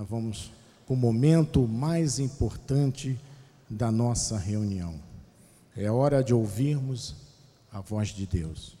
[0.00, 0.50] nós vamos
[0.86, 3.20] para o momento mais importante
[3.68, 4.94] da nossa reunião.
[5.76, 7.14] É hora de ouvirmos
[7.70, 8.78] a voz de Deus.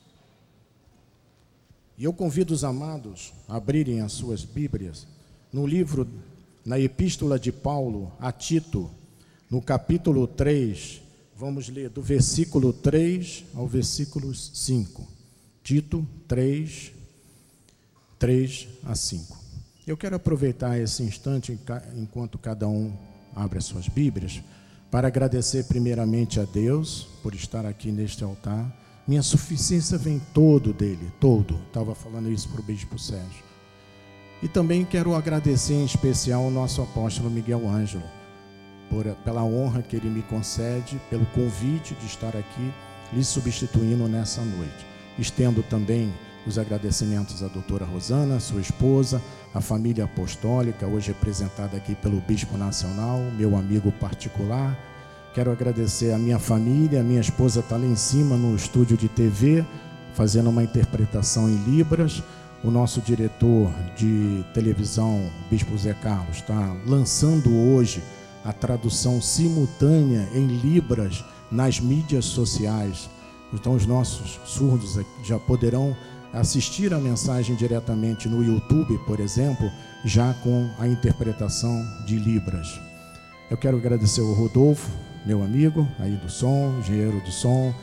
[1.98, 5.06] E eu convido os amados a abrirem as suas Bíblias
[5.52, 6.08] no livro,
[6.64, 8.90] na Epístola de Paulo a Tito,
[9.50, 11.02] no capítulo 3,
[11.36, 15.06] vamos ler do versículo 3 ao versículo 5.
[15.62, 16.92] Tito 3,
[18.18, 19.39] 3 a 5.
[19.90, 21.58] Eu quero aproveitar esse instante,
[21.96, 22.92] enquanto cada um
[23.34, 24.40] abre as suas Bíblias,
[24.88, 28.72] para agradecer primeiramente a Deus por estar aqui neste altar.
[29.04, 31.56] Minha suficiência vem todo dele, todo.
[31.66, 33.42] Estava falando isso para o Bispo Sérgio.
[34.40, 38.04] E também quero agradecer em especial ao nosso apóstolo Miguel Ângelo,
[38.88, 42.72] por, pela honra que ele me concede, pelo convite de estar aqui
[43.12, 44.86] lhe substituindo nessa noite.
[45.18, 46.12] Estendo também
[46.46, 49.20] os agradecimentos à doutora Rosana, sua esposa,
[49.54, 54.78] à família apostólica, hoje representada aqui pelo Bispo Nacional, meu amigo particular.
[55.34, 59.08] Quero agradecer à minha família, a minha esposa está lá em cima no estúdio de
[59.08, 59.64] TV,
[60.14, 62.22] fazendo uma interpretação em Libras.
[62.62, 68.02] O nosso diretor de televisão, Bispo Zé Carlos, está lançando hoje
[68.44, 73.08] a tradução simultânea em Libras nas mídias sociais.
[73.52, 75.96] Então, os nossos surdos já poderão
[76.32, 79.70] assistir a mensagem diretamente no YouTube, por exemplo,
[80.04, 82.80] já com a interpretação de Libras.
[83.50, 84.90] Eu quero agradecer o Rodolfo,
[85.26, 87.74] meu amigo, aí do som, engenheiro do som,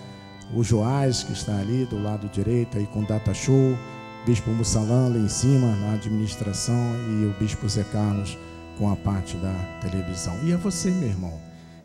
[0.53, 3.77] o Joás, que está ali do lado direito, aí com Data Show,
[4.25, 8.37] Bispo Mussalan lá em cima, na administração, e o Bispo Zé Carlos
[8.77, 10.33] com a parte da televisão.
[10.43, 11.33] E é você, meu irmão,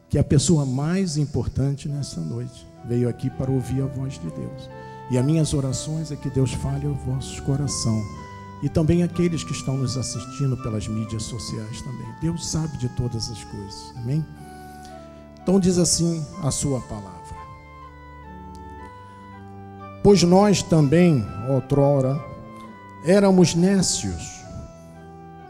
[0.08, 2.66] que é a pessoa mais importante nessa noite.
[2.84, 4.68] Veio aqui para ouvir a voz de Deus.
[5.12, 8.02] E as minhas orações é que Deus fale ao vosso coração.
[8.62, 12.06] E também aqueles que estão nos assistindo pelas mídias sociais também.
[12.22, 13.92] Deus sabe de todas as coisas.
[13.98, 14.24] Amém?
[15.42, 17.36] Então diz assim a sua palavra.
[20.02, 22.18] Pois nós também, outrora,
[23.04, 24.42] éramos nécios,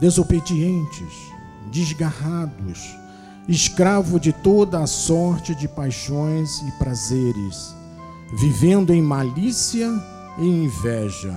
[0.00, 1.14] desobedientes,
[1.70, 2.98] desgarrados,
[3.46, 7.80] escravo de toda a sorte de paixões e prazeres
[8.32, 9.88] vivendo em malícia
[10.38, 11.34] e inveja,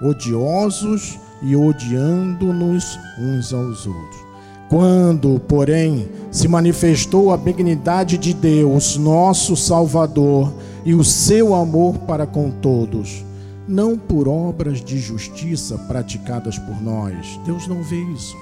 [0.00, 4.20] odiosos e odiando-nos uns aos outros.
[4.68, 10.52] Quando, porém, se manifestou a benignidade de Deus, nosso Salvador,
[10.84, 13.24] e o seu amor para com todos,
[13.68, 18.36] não por obras de justiça praticadas por nós, Deus não vê isso,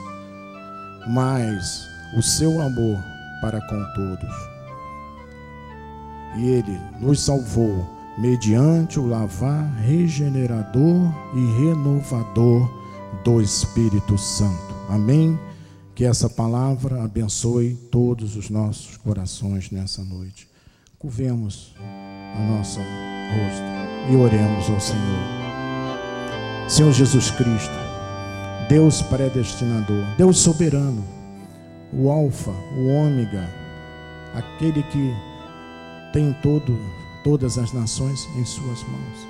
[1.08, 1.80] mas
[2.16, 2.98] o seu amor
[3.40, 4.57] para com todos
[6.36, 7.86] e ele nos salvou
[8.18, 12.68] mediante o lavar regenerador e renovador
[13.24, 14.74] do Espírito Santo.
[14.88, 15.38] Amém?
[15.94, 20.48] Que essa palavra abençoe todos os nossos corações nessa noite.
[20.98, 25.38] Curvemos a nossa rosto e oremos ao Senhor.
[26.68, 27.74] Senhor Jesus Cristo,
[28.68, 31.04] Deus predestinador, Deus soberano,
[31.92, 33.48] o Alfa, o Ômega,
[34.34, 35.14] aquele que
[36.12, 36.78] tem todo,
[37.22, 39.28] todas as nações em Suas mãos.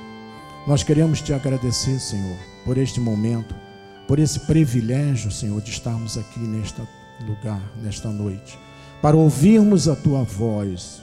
[0.67, 3.55] Nós queremos te agradecer, Senhor, por este momento,
[4.07, 6.83] por esse privilégio, Senhor, de estarmos aqui neste
[7.27, 8.59] lugar, nesta noite,
[9.01, 11.01] para ouvirmos a Tua voz,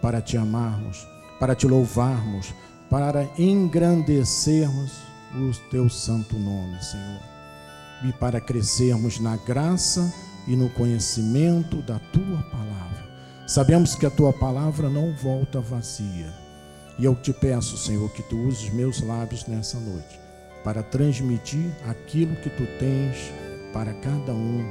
[0.00, 1.06] para te amarmos,
[1.38, 2.54] para te louvarmos,
[2.88, 4.92] para engrandecermos
[5.34, 7.20] o Teu santo nome, Senhor,
[8.08, 10.12] e para crescermos na graça
[10.46, 12.89] e no conhecimento da Tua palavra
[13.50, 16.32] Sabemos que a tua palavra não volta vazia.
[16.96, 20.20] E eu te peço, Senhor, que tu uses meus lábios nessa noite
[20.62, 23.32] para transmitir aquilo que tu tens
[23.72, 24.64] para cada um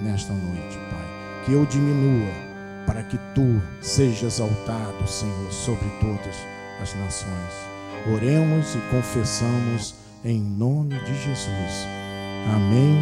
[0.00, 1.44] nesta noite, Pai.
[1.44, 2.32] Que eu diminua
[2.86, 6.36] para que tu sejas exaltado, Senhor, sobre todas
[6.80, 7.52] as nações.
[8.14, 9.94] Oremos e confessamos
[10.24, 11.86] em nome de Jesus.
[12.46, 12.96] Amém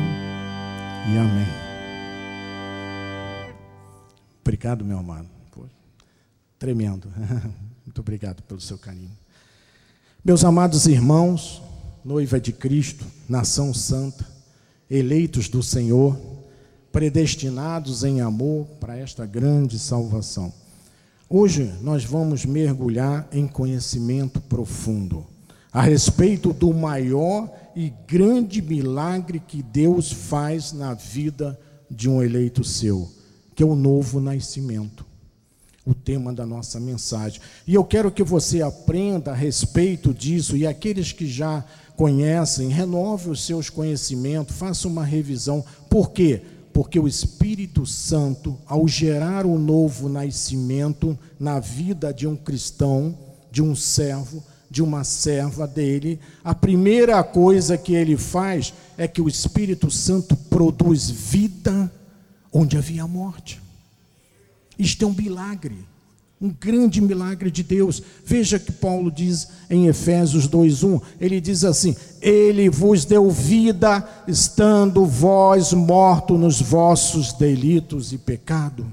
[1.07, 1.64] e amém.
[4.45, 5.27] Obrigado, meu amado.
[5.51, 5.63] Pô,
[6.59, 7.09] tremendo.
[7.83, 9.11] Muito obrigado pelo seu carinho.
[10.23, 11.63] Meus amados irmãos,
[12.05, 14.29] noiva de Cristo, nação santa,
[14.91, 16.15] eleitos do Senhor,
[16.93, 20.53] predestinados em amor para esta grande salvação.
[21.27, 25.27] Hoje nós vamos mergulhar em conhecimento profundo
[25.73, 31.59] a respeito do maior e grande milagre que Deus faz na vida
[31.91, 33.11] de um eleito seu
[33.55, 35.05] que é o novo nascimento.
[35.87, 37.41] O tema da nossa mensagem.
[37.67, 41.63] E eu quero que você aprenda a respeito disso, e aqueles que já
[41.95, 45.65] conhecem, renove os seus conhecimentos, faça uma revisão.
[45.91, 46.41] Por quê?
[46.73, 53.17] Porque o Espírito Santo, ao gerar o novo nascimento na vida de um cristão,
[53.53, 59.21] de um servo, de uma serva dele, a primeira coisa que ele faz é que
[59.21, 61.93] o Espírito Santo produz vida
[62.55, 63.61] onde havia morte.
[64.79, 65.77] Isto é um milagre,
[66.41, 68.01] um grande milagre de Deus.
[68.25, 75.05] Veja que Paulo diz em Efésios 2:1, ele diz assim: Ele vos deu vida estando
[75.05, 78.87] vós mortos nos vossos delitos e pecado.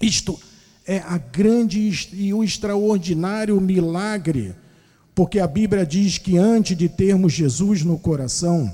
[0.00, 0.38] Isto
[0.84, 4.56] é a grande e o extraordinário milagre
[5.14, 8.72] porque a Bíblia diz que antes de termos Jesus no coração,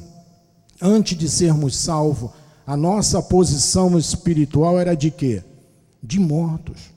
[0.80, 2.30] antes de sermos salvos,
[2.68, 5.42] a nossa posição espiritual era de quê?
[6.02, 6.90] De mortos.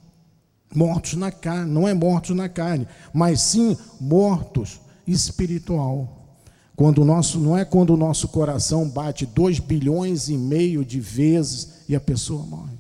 [0.76, 6.28] Mortos na carne, não é mortos na carne, mas sim mortos espiritual.
[6.76, 11.86] Quando nosso, não é quando o nosso coração bate dois bilhões e meio de vezes
[11.88, 12.78] e a pessoa morre.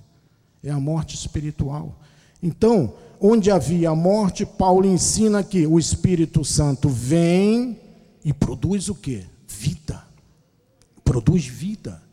[0.61, 1.97] É a morte espiritual.
[2.43, 7.79] Então, onde havia morte, Paulo ensina que o Espírito Santo vem
[8.25, 9.23] e produz o que?
[9.47, 10.03] Vida.
[11.05, 12.10] Produz vida.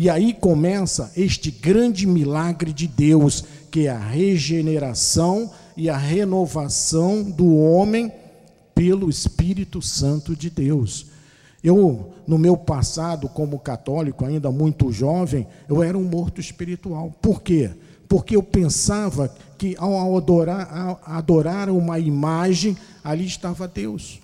[0.00, 7.28] E aí começa este grande milagre de Deus, que é a regeneração e a renovação
[7.28, 8.12] do homem
[8.76, 11.06] pelo Espírito Santo de Deus.
[11.64, 17.12] Eu, no meu passado, como católico, ainda muito jovem, eu era um morto espiritual.
[17.20, 17.68] Por quê?
[18.08, 24.20] Porque eu pensava que ao adorar, ao adorar uma imagem, ali estava Deus.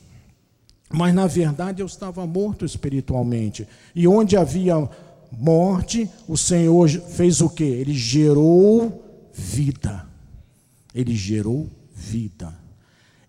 [0.88, 3.66] Mas na verdade eu estava morto espiritualmente.
[3.92, 4.88] E onde havia
[5.38, 7.64] morte, o Senhor fez o que?
[7.64, 9.02] Ele gerou
[9.32, 10.06] vida.
[10.94, 12.54] Ele gerou vida.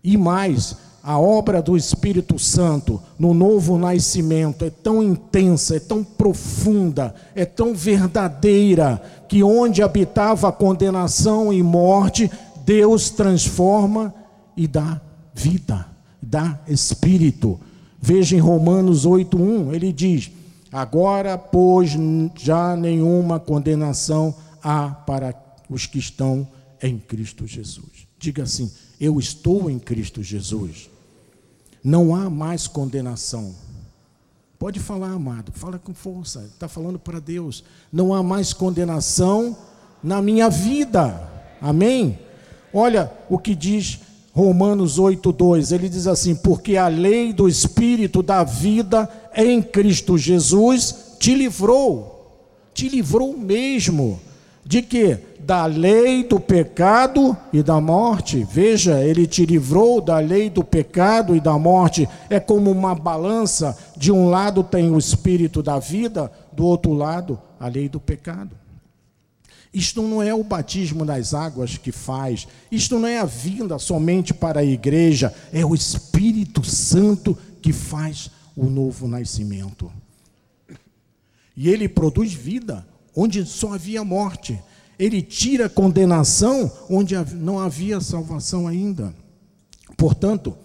[0.02, 6.02] E mais, a obra do Espírito Santo no novo nascimento é tão intensa, é tão
[6.02, 12.30] profunda, é tão verdadeira, que onde habitava condenação e morte,
[12.64, 14.12] Deus transforma
[14.56, 15.00] e dá
[15.32, 15.86] vida,
[16.20, 17.60] dá espírito.
[18.00, 20.30] Veja em Romanos 8:1, ele diz:
[20.76, 21.92] Agora, pois,
[22.34, 25.34] já nenhuma condenação há para
[25.70, 26.46] os que estão
[26.82, 28.06] em Cristo Jesus.
[28.18, 28.70] Diga assim:
[29.00, 30.90] Eu estou em Cristo Jesus.
[31.82, 33.54] Não há mais condenação.
[34.58, 36.44] Pode falar, amado, fala com força.
[36.52, 37.64] Está falando para Deus.
[37.90, 39.56] Não há mais condenação
[40.02, 41.26] na minha vida.
[41.58, 42.18] Amém?
[42.70, 44.00] Olha o que diz
[44.34, 45.72] Romanos 8:2.
[45.72, 52.48] Ele diz assim: "Porque a lei do espírito da vida em Cristo Jesus te livrou,
[52.72, 54.20] te livrou mesmo
[54.64, 58.44] de que da lei do pecado e da morte.
[58.50, 62.08] Veja, ele te livrou da lei do pecado e da morte.
[62.28, 67.40] É como uma balança, de um lado tem o espírito da vida, do outro lado
[67.60, 68.56] a lei do pecado.
[69.72, 74.32] Isto não é o batismo das águas que faz, isto não é a vinda somente
[74.32, 79.92] para a igreja, é o Espírito Santo que faz o novo nascimento.
[81.56, 84.58] E ele produz vida onde só havia morte
[84.98, 89.14] ele tira condenação onde não havia salvação ainda.
[89.96, 90.56] Portanto,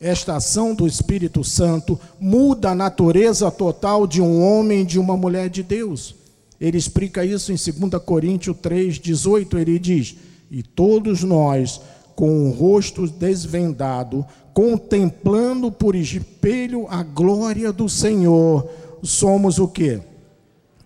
[0.00, 5.16] esta ação do Espírito Santo muda a natureza total de um homem e de uma
[5.16, 6.14] mulher de Deus.
[6.60, 9.58] Ele explica isso em 2 Coríntios 3, 18.
[9.58, 10.16] Ele diz:
[10.50, 11.80] E todos nós,
[12.14, 18.68] com o rosto desvendado, contemplando por espelho a glória do Senhor,
[19.02, 20.00] somos o que?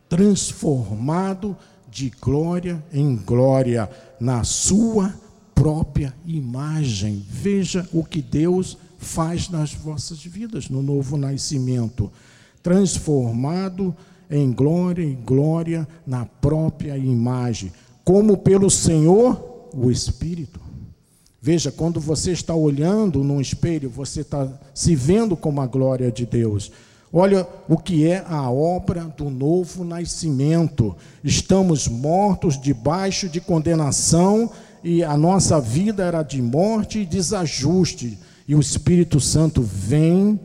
[0.08, 1.56] Transformado
[1.90, 5.14] de glória em glória na sua
[5.54, 7.24] própria imagem.
[7.28, 12.10] Veja o que Deus faz nas vossas vidas no novo nascimento,
[12.62, 13.94] transformado
[14.30, 17.72] em glória em glória na própria imagem,
[18.04, 20.67] como pelo Senhor o Espírito.
[21.40, 26.26] Veja, quando você está olhando num espelho, você está se vendo como a glória de
[26.26, 26.70] Deus.
[27.12, 30.96] Olha o que é a obra do novo nascimento.
[31.22, 34.50] Estamos mortos debaixo de condenação
[34.82, 38.18] e a nossa vida era de morte e desajuste.
[38.46, 40.38] E o Espírito Santo vem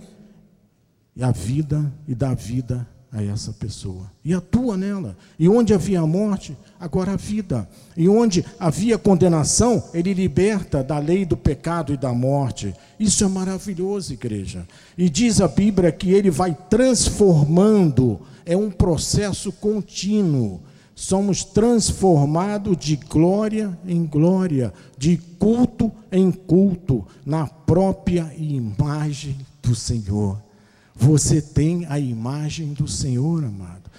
[1.16, 5.16] e a vida e dá vida a essa pessoa e atua nela.
[5.38, 7.70] E onde havia morte, agora a vida.
[7.96, 12.74] E onde havia condenação, ele liberta da lei do pecado e da morte.
[13.00, 14.68] Isso é maravilhoso, igreja.
[14.98, 20.62] E diz a Bíblia que ele vai transformando, é um processo contínuo.
[20.96, 30.38] Somos transformados de glória em glória, de culto em culto, na própria imagem do Senhor.
[30.96, 33.90] Você tem a imagem do Senhor, amado.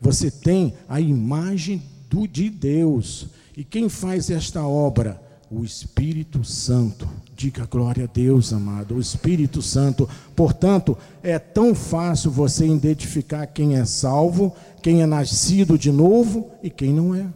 [0.00, 3.28] Você tem a imagem do, de Deus.
[3.56, 5.20] E quem faz esta obra?
[5.50, 7.08] O Espírito Santo.
[7.36, 8.94] Diga glória a Deus, amado.
[8.94, 10.08] O Espírito Santo.
[10.34, 16.70] Portanto, é tão fácil você identificar quem é salvo, quem é nascido de novo e
[16.70, 17.26] quem não é.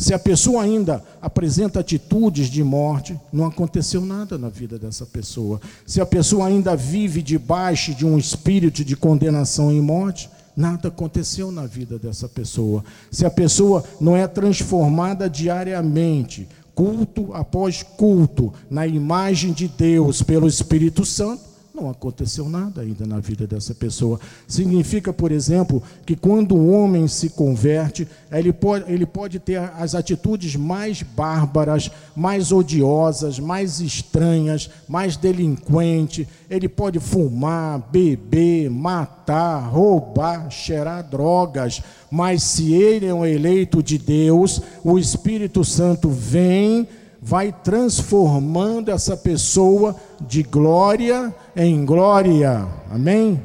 [0.00, 5.60] Se a pessoa ainda apresenta atitudes de morte, não aconteceu nada na vida dessa pessoa.
[5.86, 11.52] Se a pessoa ainda vive debaixo de um espírito de condenação e morte, nada aconteceu
[11.52, 12.82] na vida dessa pessoa.
[13.10, 20.48] Se a pessoa não é transformada diariamente, culto após culto, na imagem de Deus pelo
[20.48, 21.42] Espírito Santo,
[21.72, 24.18] não aconteceu nada ainda na vida dessa pessoa.
[24.46, 29.94] Significa, por exemplo, que quando um homem se converte, ele pode, ele pode ter as
[29.94, 36.28] atitudes mais bárbaras, mais odiosas, mais estranhas, mais delinquente.
[36.50, 41.80] Ele pode fumar, beber, matar, roubar, cheirar drogas.
[42.10, 46.88] Mas se ele é um eleito de Deus, o Espírito Santo vem
[47.22, 49.94] vai transformando essa pessoa
[50.26, 53.42] de glória em glória, amém?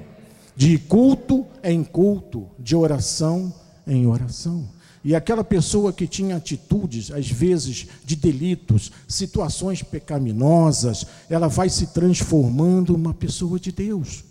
[0.55, 3.53] De culto em culto, de oração
[3.88, 4.67] em oração.
[5.03, 11.88] E aquela pessoa que tinha atitudes, às vezes, de delitos, situações pecaminosas, ela vai se
[11.88, 14.24] transformando uma pessoa de Deus.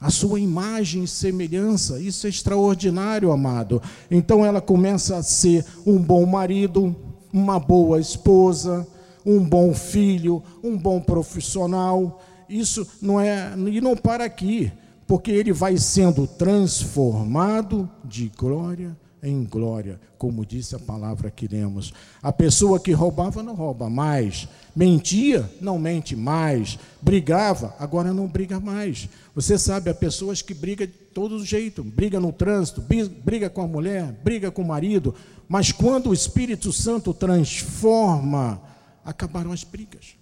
[0.00, 3.80] A sua imagem e semelhança, isso é extraordinário, amado.
[4.10, 6.96] Então ela começa a ser um bom marido,
[7.32, 8.84] uma boa esposa,
[9.24, 12.20] um bom filho, um bom profissional.
[12.50, 14.72] Isso não é e não para aqui,
[15.06, 21.92] porque ele vai sendo transformado de glória em glória, como disse a palavra que lemos.
[22.22, 28.58] A pessoa que roubava não rouba mais, mentia não mente mais, brigava, agora não briga
[28.58, 29.08] mais.
[29.34, 32.82] Você sabe, há pessoas que brigam de todo jeito, briga no trânsito,
[33.24, 35.14] briga com a mulher, briga com o marido,
[35.48, 38.60] mas quando o Espírito Santo transforma,
[39.04, 40.16] acabaram as brigas.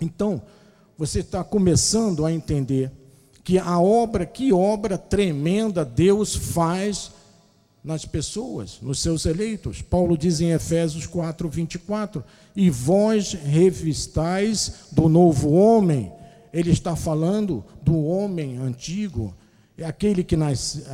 [0.00, 0.42] Então,
[0.96, 2.90] você está começando a entender
[3.42, 7.12] que a obra, que obra tremenda Deus faz
[7.84, 9.82] nas pessoas, nos seus eleitos.
[9.82, 12.24] Paulo diz em Efésios 4, 24:
[12.56, 16.10] E vós revistais do novo homem.
[16.52, 19.34] Ele está falando do homem antigo,
[19.76, 20.36] é aquele que,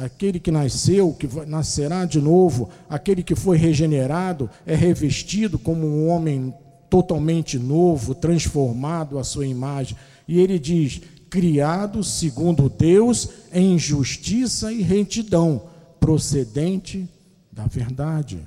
[0.02, 6.08] aquele que nasceu, que nascerá de novo, aquele que foi regenerado, é revestido como um
[6.08, 6.54] homem
[6.90, 9.96] totalmente novo, transformado à sua imagem.
[10.28, 15.62] E ele diz: criado segundo Deus em justiça e retidão,
[16.00, 17.08] procedente
[17.52, 18.40] da verdade.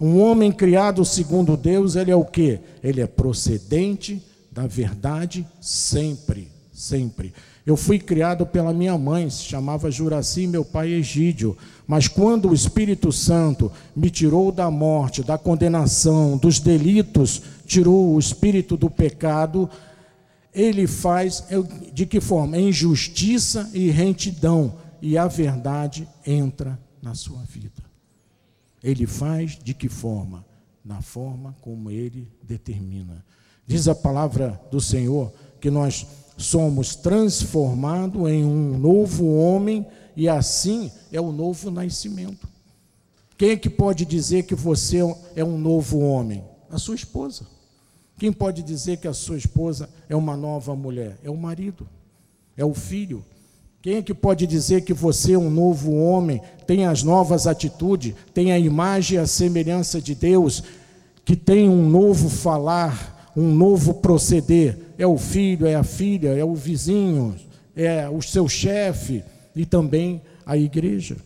[0.00, 2.58] Um homem criado segundo Deus, ele é o que?
[2.82, 7.32] Ele é procedente da verdade sempre, sempre.
[7.66, 11.56] Eu fui criado pela minha mãe, se chamava Juraci, meu pai Egídio.
[11.86, 18.18] Mas quando o Espírito Santo me tirou da morte, da condenação, dos delitos, tirou o
[18.18, 19.68] espírito do pecado,
[20.52, 21.44] ele faz
[21.92, 22.56] de que forma?
[22.56, 27.82] Em justiça e retidão, e a verdade entra na sua vida.
[28.82, 30.44] Ele faz de que forma?
[30.84, 33.24] Na forma como ele determina.
[33.66, 36.06] Diz a palavra do Senhor que nós
[36.36, 42.46] somos transformados em um novo homem e assim é o novo nascimento.
[43.36, 44.98] Quem é que pode dizer que você
[45.34, 46.44] é um novo homem?
[46.70, 47.46] A sua esposa.
[48.16, 51.18] Quem pode dizer que a sua esposa é uma nova mulher?
[51.24, 51.86] É o marido,
[52.56, 53.24] é o filho.
[53.82, 58.14] Quem é que pode dizer que você é um novo homem, tem as novas atitudes,
[58.32, 60.62] tem a imagem e a semelhança de Deus,
[61.24, 64.78] que tem um novo falar, um novo proceder.
[64.96, 67.36] É o filho, é a filha, é o vizinho,
[67.76, 69.22] é o seu chefe
[69.54, 71.16] e também a igreja.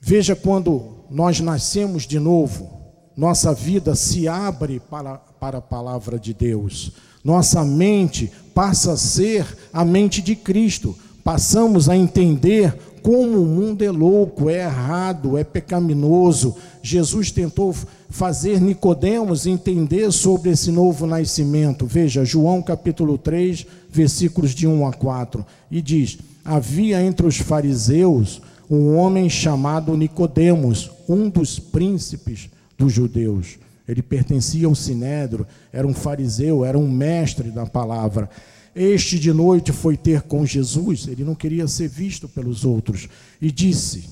[0.00, 2.81] Veja quando nós nascemos de novo,
[3.16, 6.92] nossa vida se abre para, para a palavra de Deus.
[7.22, 10.96] Nossa mente passa a ser a mente de Cristo.
[11.22, 16.56] Passamos a entender como o mundo é louco, é errado, é pecaminoso.
[16.82, 17.74] Jesus tentou
[18.08, 21.86] fazer Nicodemos entender sobre esse novo nascimento.
[21.86, 28.40] Veja, João capítulo 3, versículos de 1 a 4, e diz: Havia entre os fariseus
[28.70, 32.48] um homem chamado Nicodemos, um dos príncipes
[32.82, 33.58] dos judeus.
[33.86, 38.28] Ele pertencia ao sinédrio, era um fariseu, era um mestre da palavra.
[38.74, 43.08] Este de noite foi ter com Jesus, ele não queria ser visto pelos outros,
[43.40, 44.04] e disse: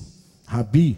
[0.45, 0.97] Rabi,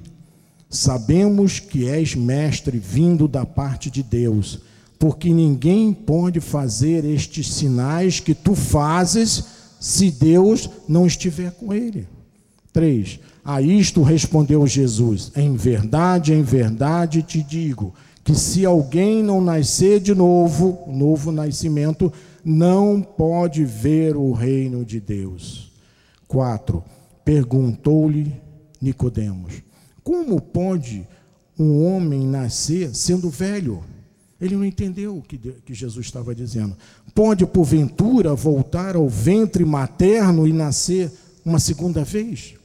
[0.69, 4.59] sabemos que és mestre vindo da parte de Deus,
[4.99, 9.45] porque ninguém pode fazer estes sinais que tu fazes
[9.79, 12.07] se Deus não estiver com ele.
[12.73, 13.19] 3.
[13.43, 19.99] A isto respondeu Jesus: Em verdade, em verdade te digo, que se alguém não nascer
[19.99, 22.11] de novo, novo nascimento,
[22.43, 25.71] não pode ver o reino de Deus.
[26.27, 26.81] 4.
[27.25, 28.33] Perguntou-lhe
[28.81, 29.61] Nicodemos:
[30.03, 31.05] Como pode
[31.59, 33.83] um homem nascer sendo velho?
[34.39, 36.75] Ele não entendeu o que, que Jesus estava dizendo.
[37.13, 41.11] Pode, porventura, voltar ao ventre materno e nascer
[41.45, 42.55] uma segunda vez?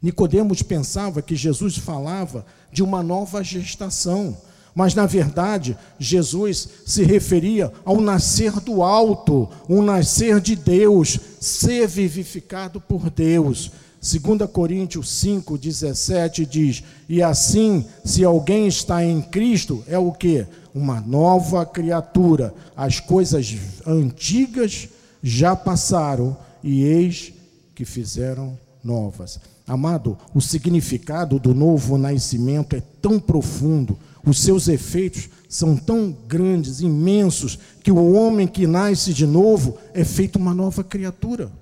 [0.00, 4.36] Nicodemos pensava que Jesus falava de uma nova gestação,
[4.74, 11.88] mas na verdade Jesus se referia ao nascer do alto, um nascer de Deus, ser
[11.88, 13.72] vivificado por Deus.
[14.00, 20.46] 2 Coríntios 5:17 diz: "E assim, se alguém está em Cristo, é o que?
[20.72, 22.54] Uma nova criatura.
[22.76, 24.88] As coisas antigas
[25.20, 27.32] já passaram e eis
[27.74, 35.28] que fizeram novas." Amado, o significado do novo nascimento é tão profundo, os seus efeitos
[35.46, 40.82] são tão grandes, imensos, que o homem que nasce de novo é feito uma nova
[40.82, 41.52] criatura,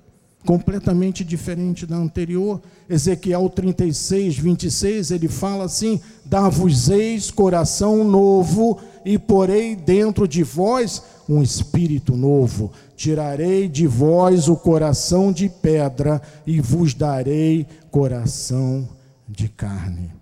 [0.44, 2.62] completamente diferente da anterior.
[2.88, 11.40] Ezequiel 36, 26, ele fala assim: Dar-vos-eis coração novo, e porei dentro de vós um
[11.40, 12.72] espírito novo.
[12.96, 18.88] Tirarei de vós o coração de pedra e vos darei coração
[19.28, 20.12] de carne.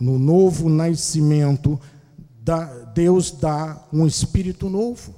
[0.00, 1.78] No novo nascimento,
[2.94, 5.14] Deus dá um espírito novo,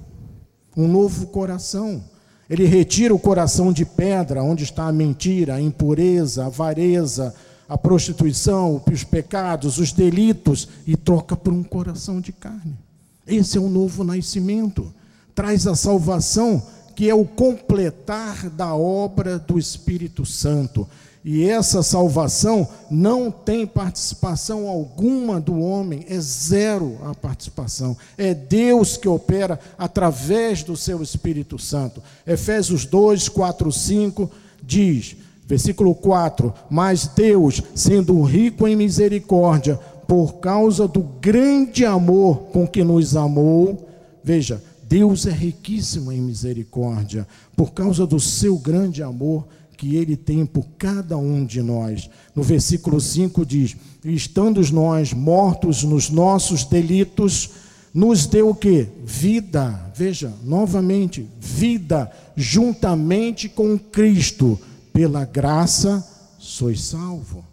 [0.75, 2.03] um novo coração.
[2.49, 7.33] Ele retira o coração de pedra, onde está a mentira, a impureza, a avareza,
[7.69, 12.86] a prostituição, os pecados, os delitos, e troca por um coração de carne.
[13.27, 14.93] Esse é o novo nascimento
[15.37, 16.63] traz a salvação,
[16.95, 20.87] que é o completar da obra do Espírito Santo.
[21.23, 27.95] E essa salvação não tem participação alguma do homem, é zero a participação.
[28.17, 32.01] É Deus que opera através do seu Espírito Santo.
[32.25, 34.31] Efésios 2, 4, 5
[34.63, 42.65] diz, versículo 4: Mas Deus, sendo rico em misericórdia, por causa do grande amor com
[42.65, 43.89] que nos amou,
[44.23, 50.45] veja, Deus é riquíssimo em misericórdia, por causa do seu grande amor que ele tem
[50.45, 52.09] por cada um de nós.
[52.33, 57.51] No versículo 5 diz: Estando nós mortos nos nossos delitos,
[57.93, 58.87] nos deu o que?
[59.03, 59.91] Vida.
[59.93, 64.59] Veja, novamente, vida juntamente com Cristo.
[64.93, 66.03] Pela graça
[66.39, 67.45] sois salvo.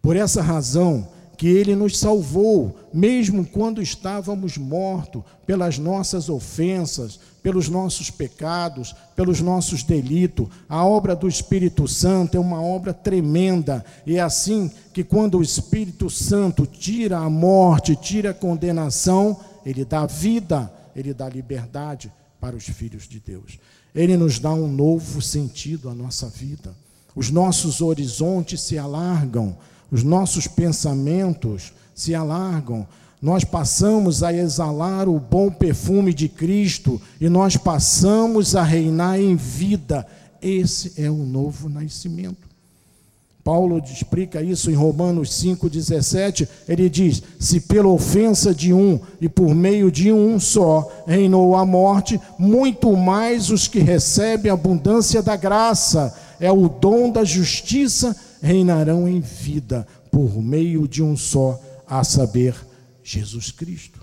[0.00, 1.06] Por essa razão,
[1.42, 9.40] que Ele nos salvou, mesmo quando estávamos mortos pelas nossas ofensas, pelos nossos pecados, pelos
[9.40, 10.46] nossos delitos.
[10.68, 15.42] A obra do Espírito Santo é uma obra tremenda, e é assim que quando o
[15.42, 22.08] Espírito Santo tira a morte, tira a condenação, ele dá vida, ele dá liberdade
[22.40, 23.58] para os filhos de Deus.
[23.92, 26.72] Ele nos dá um novo sentido à nossa vida.
[27.16, 29.56] Os nossos horizontes se alargam
[29.92, 32.86] os nossos pensamentos se alargam,
[33.20, 39.36] nós passamos a exalar o bom perfume de Cristo e nós passamos a reinar em
[39.36, 40.04] vida.
[40.40, 42.50] Esse é o novo nascimento.
[43.44, 46.48] Paulo explica isso em Romanos 5,17.
[46.68, 51.66] Ele diz: Se pela ofensa de um e por meio de um só reinou a
[51.66, 58.16] morte, muito mais os que recebem a abundância da graça, é o dom da justiça
[58.42, 62.54] reinarão em vida por meio de um só, a saber,
[63.02, 64.00] Jesus Cristo.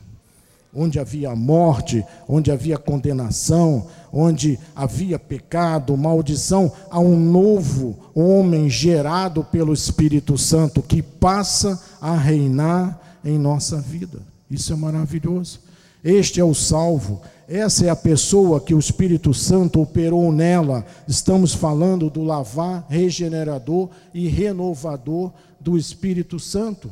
[0.73, 9.43] Onde havia morte, onde havia condenação, onde havia pecado, maldição, há um novo homem gerado
[9.43, 14.19] pelo Espírito Santo que passa a reinar em nossa vida.
[14.49, 15.59] Isso é maravilhoso.
[16.03, 20.85] Este é o salvo, essa é a pessoa que o Espírito Santo operou nela.
[21.07, 26.91] Estamos falando do lavar regenerador e renovador do Espírito Santo.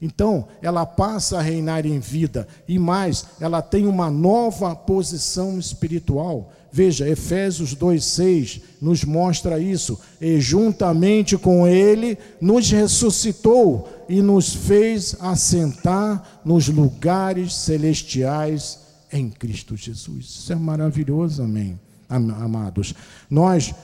[0.00, 6.52] Então, ela passa a reinar em vida e mais, ela tem uma nova posição espiritual.
[6.70, 9.98] Veja, Efésios 2:6 nos mostra isso.
[10.20, 19.76] E juntamente com ele nos ressuscitou e nos fez assentar nos lugares celestiais em Cristo
[19.76, 20.24] Jesus.
[20.26, 22.94] Isso é maravilhoso, amém, amados.
[23.30, 23.74] Nós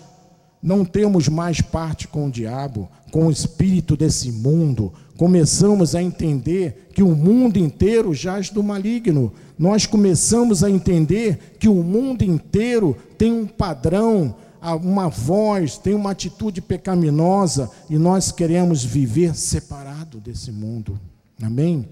[0.63, 4.93] não temos mais parte com o diabo, com o espírito desse mundo.
[5.17, 9.33] Começamos a entender que o mundo inteiro jaz do maligno.
[9.59, 14.37] Nós começamos a entender que o mundo inteiro tem um padrão
[14.81, 21.01] uma voz, tem uma atitude pecaminosa e nós queremos viver separado desse mundo.
[21.43, 21.89] Amém?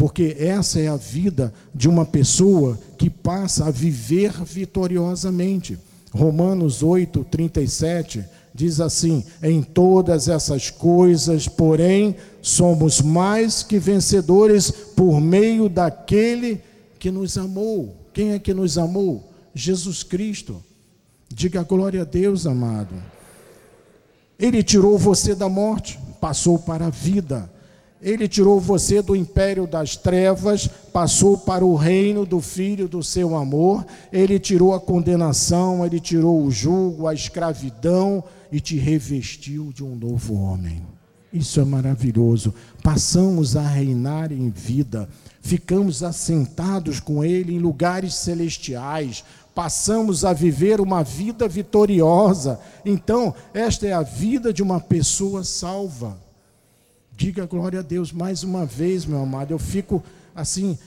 [0.00, 5.78] Porque essa é a vida de uma pessoa que passa a viver vitoriosamente.
[6.10, 15.20] Romanos 8, 37 diz assim: Em todas essas coisas, porém, somos mais que vencedores por
[15.20, 16.62] meio daquele
[16.98, 17.94] que nos amou.
[18.14, 19.30] Quem é que nos amou?
[19.54, 20.64] Jesus Cristo.
[21.28, 22.94] Diga glória a Deus, amado.
[24.38, 27.50] Ele tirou você da morte, passou para a vida.
[28.02, 33.36] Ele tirou você do império das trevas, passou para o reino do Filho do seu
[33.36, 33.84] amor.
[34.10, 39.94] Ele tirou a condenação, ele tirou o jugo, a escravidão e te revestiu de um
[39.94, 40.82] novo homem.
[41.32, 42.54] Isso é maravilhoso.
[42.82, 45.08] Passamos a reinar em vida,
[45.42, 49.22] ficamos assentados com Ele em lugares celestiais,
[49.54, 52.58] passamos a viver uma vida vitoriosa.
[52.84, 56.18] Então, esta é a vida de uma pessoa salva.
[57.20, 59.52] Diga glória a Deus mais uma vez, meu amado.
[59.52, 60.02] Eu fico
[60.34, 60.78] assim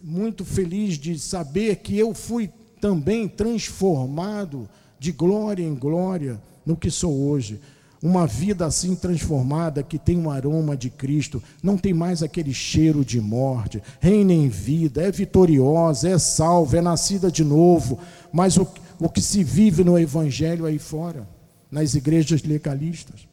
[0.00, 2.48] muito feliz de saber que eu fui
[2.80, 4.68] também transformado
[5.00, 7.60] de glória em glória no que sou hoje.
[8.00, 13.04] Uma vida assim transformada, que tem um aroma de Cristo, não tem mais aquele cheiro
[13.04, 17.98] de morte, reina em vida, é vitoriosa, é salva, é nascida de novo.
[18.32, 18.64] Mas o,
[19.00, 21.28] o que se vive no Evangelho aí fora,
[21.68, 23.28] nas igrejas legalistas?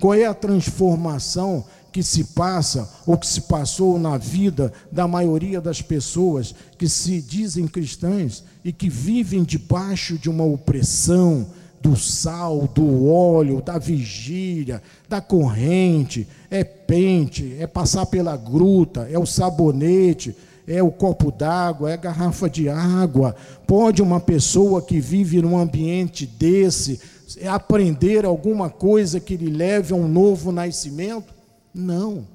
[0.00, 5.60] Qual é a transformação que se passa ou que se passou na vida da maioria
[5.60, 11.46] das pessoas que se dizem cristãs e que vivem debaixo de uma opressão,
[11.80, 19.18] do sal, do óleo, da vigília, da corrente, é pente, é passar pela gruta, é
[19.18, 23.34] o sabonete, é o copo d'água, é a garrafa de água.
[23.66, 27.00] Pode uma pessoa que vive num ambiente desse
[27.48, 31.39] aprender alguma coisa que lhe leve a um novo nascimento?
[31.74, 32.26] Não.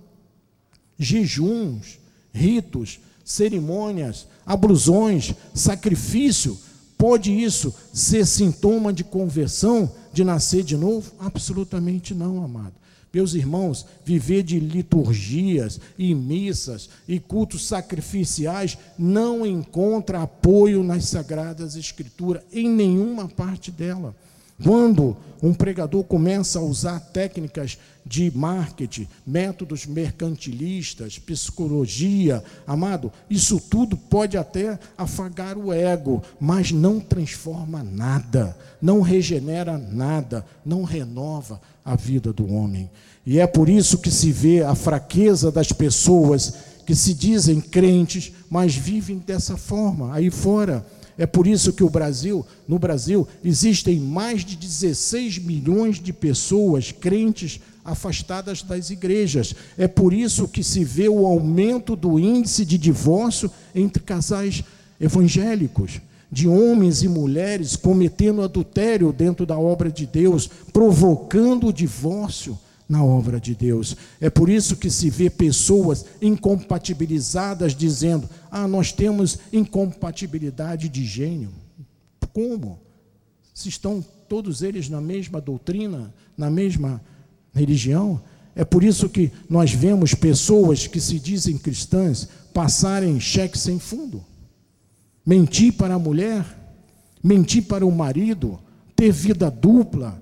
[0.98, 2.00] Jejuns,
[2.34, 6.58] ritos, cerimônias, ablusões, sacrifício
[6.98, 11.12] Pode isso ser sintoma de conversão, de nascer de novo?
[11.20, 12.74] Absolutamente não, amado.
[13.14, 21.76] Meus irmãos, viver de liturgias e missas e cultos sacrificiais não encontra apoio nas sagradas
[21.76, 24.16] escrituras, em nenhuma parte dela.
[24.64, 33.98] Quando um pregador começa a usar técnicas de marketing, métodos mercantilistas, psicologia, amado, isso tudo
[33.98, 41.96] pode até afagar o ego, mas não transforma nada, não regenera nada, não renova a
[41.96, 42.90] vida do homem.
[43.26, 46.54] E é por isso que se vê a fraqueza das pessoas
[46.86, 50.86] que se dizem crentes, mas vivem dessa forma aí fora
[51.18, 56.92] é por isso que o Brasil, no Brasil, existem mais de 16 milhões de pessoas
[56.92, 59.56] crentes afastadas das igrejas.
[59.78, 64.64] É por isso que se vê o aumento do índice de divórcio entre casais
[65.00, 66.02] evangélicos,
[66.32, 73.04] de homens e mulheres cometendo adultério dentro da obra de Deus, provocando o divórcio na
[73.04, 73.96] obra de Deus.
[74.22, 81.50] É por isso que se vê pessoas incompatibilizadas dizendo: "Ah, nós temos incompatibilidade de gênio".
[82.34, 82.80] Como?
[83.54, 87.02] Se estão todos eles na mesma doutrina, na mesma
[87.54, 88.22] religião?
[88.56, 94.24] É por isso que nós vemos pessoas que se dizem cristãs passarem cheque sem fundo.
[95.26, 96.46] Mentir para a mulher,
[97.24, 98.60] mentir para o marido,
[98.96, 100.22] ter vida dupla,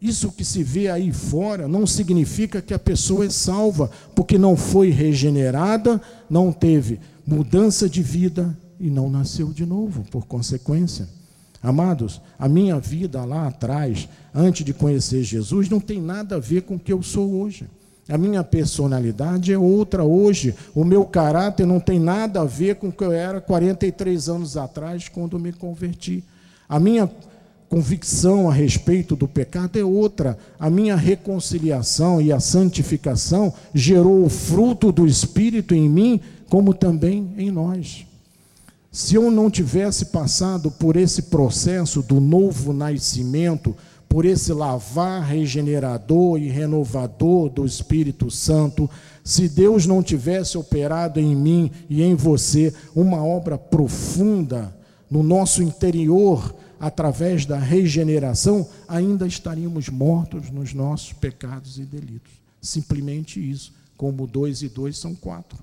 [0.00, 4.56] isso que se vê aí fora não significa que a pessoa é salva, porque não
[4.56, 11.08] foi regenerada, não teve mudança de vida e não nasceu de novo, por consequência.
[11.62, 16.62] Amados, a minha vida lá atrás, antes de conhecer Jesus, não tem nada a ver
[16.62, 17.66] com o que eu sou hoje.
[18.06, 20.54] A minha personalidade é outra hoje.
[20.74, 24.58] O meu caráter não tem nada a ver com o que eu era 43 anos
[24.58, 26.22] atrás, quando me converti.
[26.68, 27.10] A minha
[27.74, 30.38] convicção a respeito do pecado é outra.
[30.60, 37.34] A minha reconciliação e a santificação gerou o fruto do Espírito em mim, como também
[37.36, 38.06] em nós.
[38.92, 43.76] Se eu não tivesse passado por esse processo do novo nascimento,
[44.08, 48.88] por esse lavar regenerador e renovador do Espírito Santo,
[49.24, 54.72] se Deus não tivesse operado em mim e em você uma obra profunda
[55.10, 62.32] no nosso interior, através da regeneração, ainda estaríamos mortos nos nossos pecados e delitos.
[62.60, 63.72] Simplesmente isso.
[63.96, 65.58] Como dois e dois são quatro.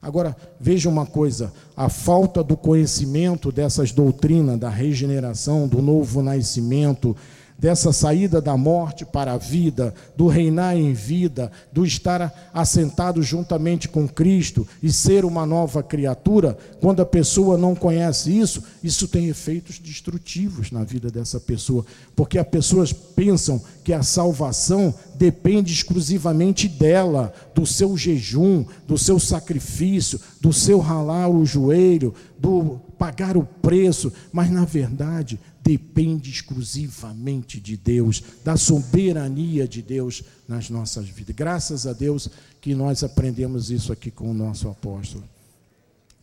[0.00, 7.16] Agora, veja uma coisa: a falta do conhecimento dessas doutrinas da regeneração, do novo nascimento,
[7.58, 13.88] dessa saída da morte para a vida, do reinar em vida, do estar assentado juntamente
[13.88, 19.28] com Cristo e ser uma nova criatura, quando a pessoa não conhece isso, isso tem
[19.28, 26.68] efeitos destrutivos na vida dessa pessoa, porque as pessoas pensam que a salvação depende exclusivamente
[26.68, 33.44] dela, do seu jejum, do seu sacrifício, do seu ralar o joelho, do pagar o
[33.44, 41.36] preço, mas na verdade depende exclusivamente de Deus, da soberania de Deus nas nossas vidas.
[41.36, 42.28] Graças a Deus
[42.60, 45.24] que nós aprendemos isso aqui com o nosso apóstolo.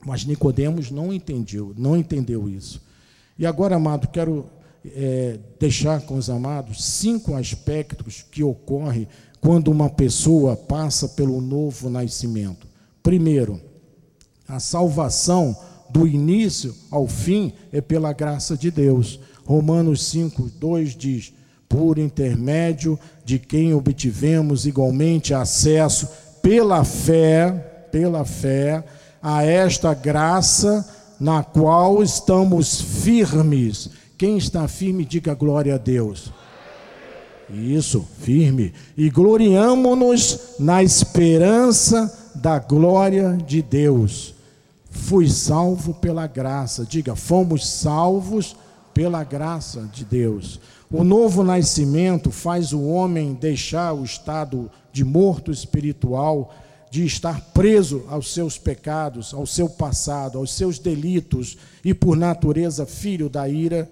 [0.03, 2.81] Mas Nicodemos não entendeu, não entendeu isso.
[3.37, 4.45] E agora, amado, quero
[4.83, 9.07] é, deixar com os amados cinco aspectos que ocorrem
[9.39, 12.67] quando uma pessoa passa pelo novo nascimento.
[13.03, 13.61] Primeiro,
[14.47, 15.55] a salvação
[15.95, 19.17] do início ao fim é pela graça de Deus.
[19.45, 21.33] Romanos 5, 2 diz:
[21.69, 26.09] Por intermédio de quem obtivemos igualmente acesso
[26.41, 28.83] pela fé, pela fé,
[29.23, 30.85] a esta graça
[31.17, 33.89] na qual estamos firmes.
[34.17, 36.29] Quem está firme, diga glória a Deus.
[37.49, 38.73] Isso, firme.
[38.97, 44.34] E gloriamo-nos na esperança da glória de Deus.
[44.95, 46.85] Fui salvo pela graça.
[46.85, 48.55] Diga, fomos salvos
[48.93, 50.59] pela graça de Deus.
[50.89, 56.55] O novo nascimento faz o homem deixar o estado de morto espiritual,
[56.89, 62.85] de estar preso aos seus pecados, ao seu passado, aos seus delitos e, por natureza,
[62.85, 63.91] filho da ira.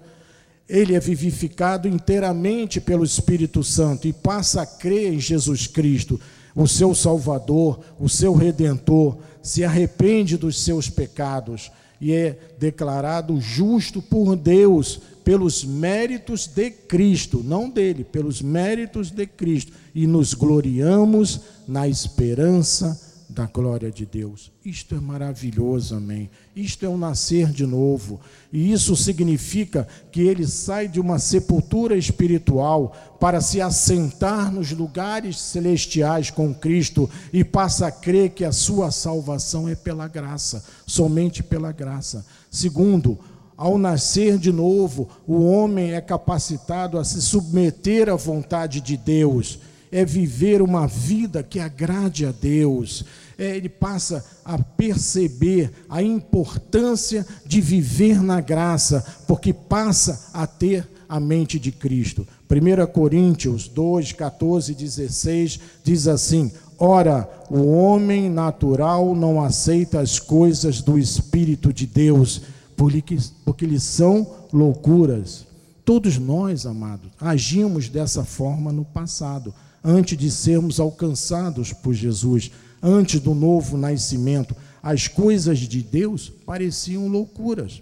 [0.70, 6.20] Ele é vivificado inteiramente pelo Espírito Santo e passa a crer em Jesus Cristo,
[6.56, 14.02] o seu Salvador, o seu Redentor, se arrepende dos seus pecados e é declarado justo
[14.02, 21.42] por Deus pelos méritos de Cristo, não dele, pelos méritos de Cristo, e nos gloriamos
[21.68, 24.52] na esperança da glória de Deus.
[24.66, 26.30] Isto é maravilhoso, amém.
[26.56, 28.20] Isto é um nascer de novo.
[28.52, 35.40] E isso significa que ele sai de uma sepultura espiritual para se assentar nos lugares
[35.40, 41.42] celestiais com Cristo e passa a crer que a sua salvação é pela graça, somente
[41.42, 42.24] pela graça.
[42.52, 43.18] Segundo,
[43.58, 49.58] ao nascer de novo, o homem é capacitado a se submeter à vontade de Deus,
[49.92, 53.06] é viver uma vida que agrade a Deus
[53.38, 61.20] ele passa a perceber a importância de viver na graça, porque passa a ter a
[61.20, 62.28] mente de Cristo.
[62.50, 70.82] 1 Coríntios 2, 14 16 diz assim: Ora, o homem natural não aceita as coisas
[70.82, 72.42] do Espírito de Deus,
[72.76, 75.46] porque, lhes são loucuras.
[75.86, 82.52] Todos nós, amados, agimos dessa forma no passado, antes de sermos alcançados por Jesus
[82.84, 87.82] antes do novo nascimento, as coisas de Deus pareciam loucuras.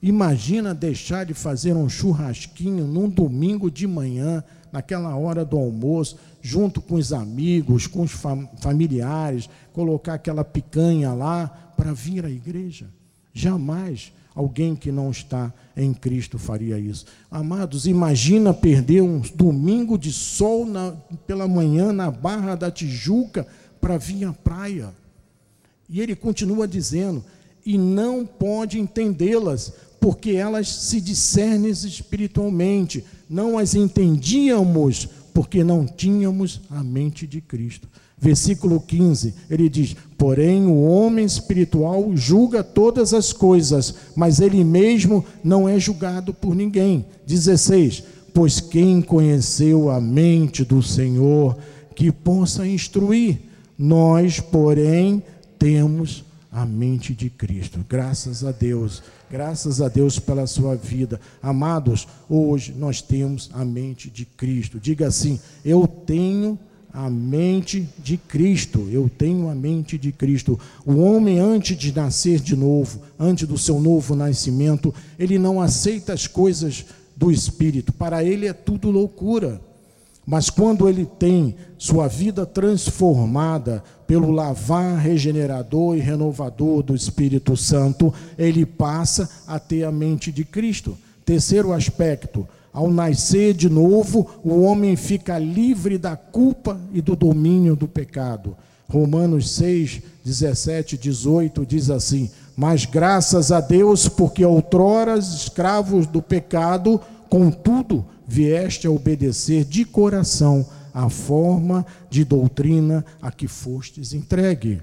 [0.00, 6.80] Imagina deixar de fazer um churrasquinho num domingo de manhã, naquela hora do almoço, junto
[6.80, 8.12] com os amigos, com os
[8.60, 12.86] familiares, colocar aquela picanha lá para vir à igreja.
[13.32, 17.06] Jamais alguém que não está em Cristo faria isso.
[17.30, 20.92] Amados, imagina perder um domingo de sol na,
[21.26, 23.46] pela manhã na Barra da Tijuca
[23.86, 24.92] para vir à praia.
[25.88, 27.24] E ele continua dizendo:
[27.64, 33.04] e não pode entendê-las, porque elas se discernem espiritualmente.
[33.30, 37.88] Não as entendíamos, porque não tínhamos a mente de Cristo.
[38.18, 45.24] Versículo 15, ele diz: Porém, o homem espiritual julga todas as coisas, mas ele mesmo
[45.44, 47.06] não é julgado por ninguém.
[47.24, 48.02] 16:
[48.34, 51.56] Pois quem conheceu a mente do Senhor,
[51.94, 53.45] que possa instruir,
[53.78, 55.22] nós, porém,
[55.58, 57.84] temos a mente de Cristo.
[57.88, 59.02] Graças a Deus.
[59.30, 61.20] Graças a Deus pela sua vida.
[61.42, 64.80] Amados, hoje nós temos a mente de Cristo.
[64.80, 66.58] Diga assim: Eu tenho
[66.92, 68.88] a mente de Cristo.
[68.90, 70.58] Eu tenho a mente de Cristo.
[70.86, 76.14] O homem, antes de nascer de novo, antes do seu novo nascimento, ele não aceita
[76.14, 77.92] as coisas do Espírito.
[77.92, 79.60] Para ele é tudo loucura.
[80.26, 88.12] Mas quando ele tem sua vida transformada pelo lavar regenerador e renovador do Espírito Santo,
[88.36, 90.98] ele passa a ter a mente de Cristo.
[91.24, 97.76] Terceiro aspecto, ao nascer de novo, o homem fica livre da culpa e do domínio
[97.76, 98.56] do pecado.
[98.88, 107.00] Romanos 6, 17, 18 diz assim: Mas graças a Deus, porque outrora escravos do pecado,
[107.28, 114.80] contudo vieste a obedecer de coração a forma de doutrina a que fostes entregue.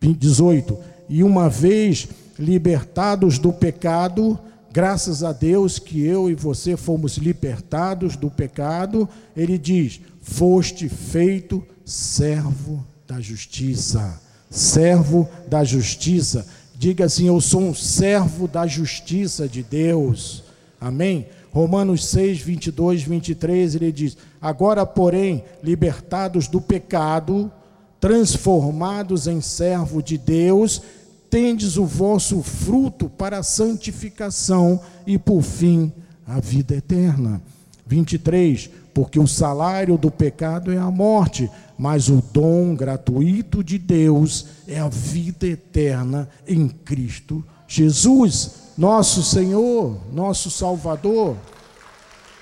[0.00, 0.78] 18.
[1.08, 4.38] E uma vez libertados do pecado,
[4.72, 11.62] graças a Deus que eu e você fomos libertados do pecado, ele diz: foste feito
[11.84, 14.20] servo da justiça.
[14.50, 16.46] Servo da justiça.
[16.78, 20.44] Diga assim: Eu sou um servo da justiça de Deus.
[20.80, 21.26] Amém?
[21.56, 27.50] Romanos 6, 22, 23, ele diz: Agora, porém, libertados do pecado,
[27.98, 30.82] transformados em servo de Deus,
[31.30, 35.90] tendes o vosso fruto para a santificação e, por fim,
[36.26, 37.40] a vida eterna.
[37.86, 44.44] 23, porque o salário do pecado é a morte, mas o dom gratuito de Deus
[44.68, 51.36] é a vida eterna em Cristo Jesus, nosso Senhor, nosso Salvador.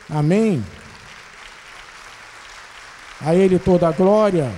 [0.09, 0.64] Amém.
[3.20, 4.53] A Ele toda a glória.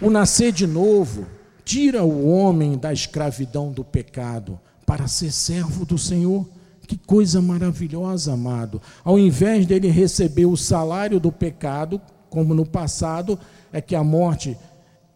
[0.00, 1.26] O nascer de novo
[1.64, 6.48] tira o homem da escravidão do pecado para ser servo do Senhor.
[6.86, 8.80] Que coisa maravilhosa, amado.
[9.04, 13.38] Ao invés dele receber o salário do pecado, como no passado,
[13.72, 14.56] é que a morte,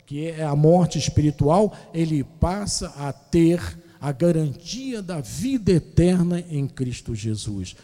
[0.05, 3.61] que é a morte espiritual, ele passa a ter
[4.01, 7.77] a garantia da vida eterna em Cristo Jesus.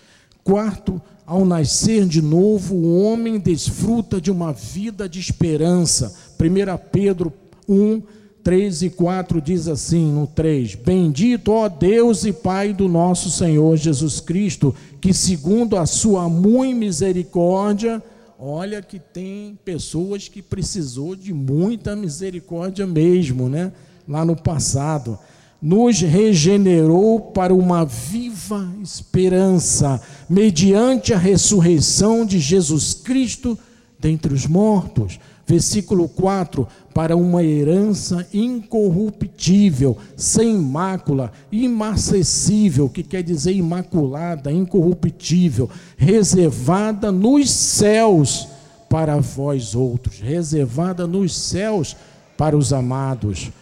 [0.43, 6.15] Quarto, ao nascer de novo, o homem desfruta de uma vida de esperança.
[6.41, 7.33] 1 Pedro
[7.69, 8.01] 1,
[8.43, 13.77] 3 e 4 diz assim, no 3: Bendito, ó Deus e Pai do nosso Senhor
[13.77, 18.01] Jesus Cristo, que segundo a sua muito misericórdia,
[18.39, 23.73] olha que tem pessoas que precisou de muita misericórdia mesmo, né?
[24.09, 25.19] Lá no passado,
[25.61, 33.59] nos regenerou para uma viva esperança, mediante a ressurreição de Jesus Cristo
[33.99, 43.53] dentre os mortos Versículo 4: Para uma herança incorruptível, sem mácula, imacessível, que quer dizer
[43.53, 48.49] imaculada, incorruptível, reservada nos céus
[48.91, 51.97] para vós outros, reservada nos céus
[52.37, 53.53] para os amados.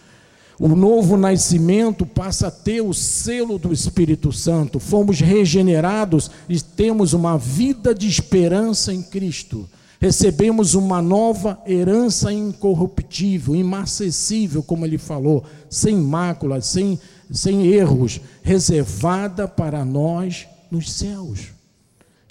[0.59, 4.79] O novo nascimento passa a ter o selo do Espírito Santo.
[4.79, 9.67] Fomos regenerados e temos uma vida de esperança em Cristo
[9.99, 16.99] recebemos uma nova herança incorruptível, imacessível, como ele falou, sem mácula, sem,
[17.31, 21.47] sem erros, reservada para nós nos céus.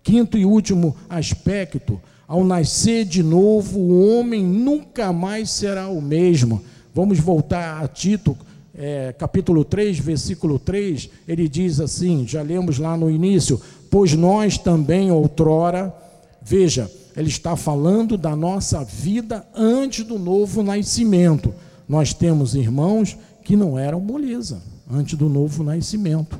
[0.05, 6.63] Quinto e último aspecto, ao nascer de novo, o homem nunca mais será o mesmo.
[6.95, 8.37] Vamos voltar a Tito,
[8.73, 14.59] é, capítulo 3, versículo 3, ele diz assim: já lemos lá no início, pois nós
[14.59, 15.93] também outrora,
[16.41, 21.53] veja, ele está falando da nossa vida antes do novo nascimento.
[21.89, 26.39] Nós temos irmãos que não eram moleza antes do novo nascimento.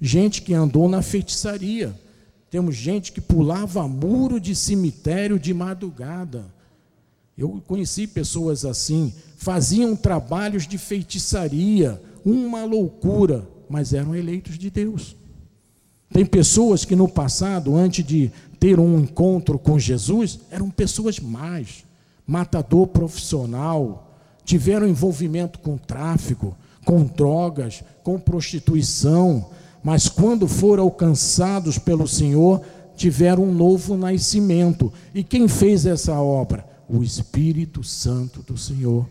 [0.00, 1.92] Gente que andou na feitiçaria.
[2.50, 6.44] Temos gente que pulava muro de cemitério de madrugada.
[7.36, 15.14] Eu conheci pessoas assim, faziam trabalhos de feitiçaria, uma loucura, mas eram eleitos de Deus.
[16.10, 21.84] Tem pessoas que no passado, antes de ter um encontro com Jesus eram pessoas mais,
[22.26, 29.50] matador profissional, tiveram envolvimento com tráfico, com drogas, com prostituição,
[29.84, 32.62] mas quando foram alcançados pelo Senhor,
[32.96, 34.90] tiveram um novo nascimento.
[35.14, 36.75] E quem fez essa obra?
[36.88, 39.06] O Espírito Santo do Senhor.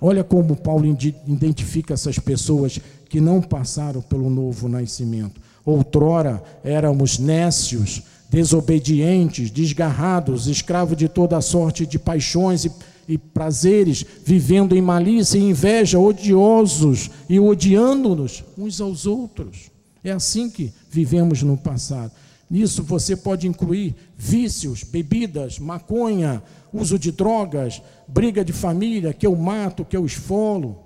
[0.00, 0.84] Olha como Paulo
[1.26, 5.40] identifica essas pessoas que não passaram pelo novo nascimento.
[5.64, 12.72] Outrora éramos nécios, desobedientes, desgarrados, escravos de toda sorte de paixões e,
[13.06, 19.70] e prazeres, vivendo em malícia e inveja, odiosos e odiando-nos uns aos outros.
[20.02, 22.10] É assim que vivemos no passado.
[22.52, 29.34] Nisso você pode incluir vícios, bebidas, maconha, uso de drogas, briga de família, que eu
[29.34, 30.78] mato, que eu esfolo.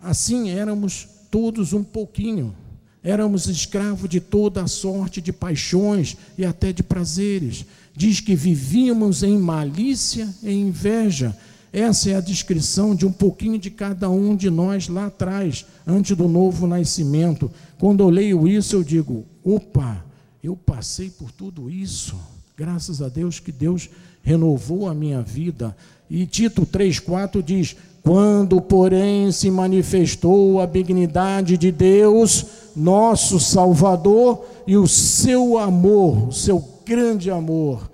[0.00, 2.56] Assim éramos todos um pouquinho.
[3.02, 7.66] Éramos escravos de toda a sorte de paixões e até de prazeres.
[7.94, 11.36] Diz que vivíamos em malícia e inveja.
[11.74, 16.16] Essa é a descrição de um pouquinho de cada um de nós lá atrás, antes
[16.16, 17.50] do novo nascimento.
[17.78, 20.02] Quando eu leio isso, eu digo: opa,
[20.46, 22.16] eu passei por tudo isso.
[22.56, 23.88] Graças a Deus que Deus
[24.22, 25.76] renovou a minha vida.
[26.08, 34.76] E Tito 3,4 diz: Quando, porém, se manifestou a benignidade de Deus, nosso Salvador, e
[34.76, 37.90] o seu amor, o seu grande amor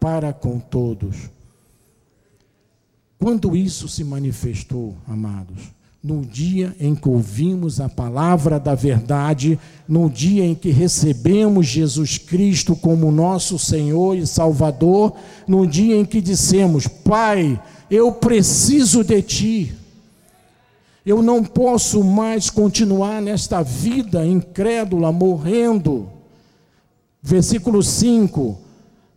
[0.00, 1.30] para com todos.
[3.18, 5.71] Quando isso se manifestou, amados?
[6.02, 12.18] No dia em que ouvimos a palavra da verdade, no dia em que recebemos Jesus
[12.18, 15.14] Cristo como nosso Senhor e Salvador,
[15.46, 19.74] no dia em que dissemos: Pai, eu preciso de Ti.
[21.06, 26.08] Eu não posso mais continuar nesta vida incrédula, morrendo.
[27.22, 28.58] Versículo 5: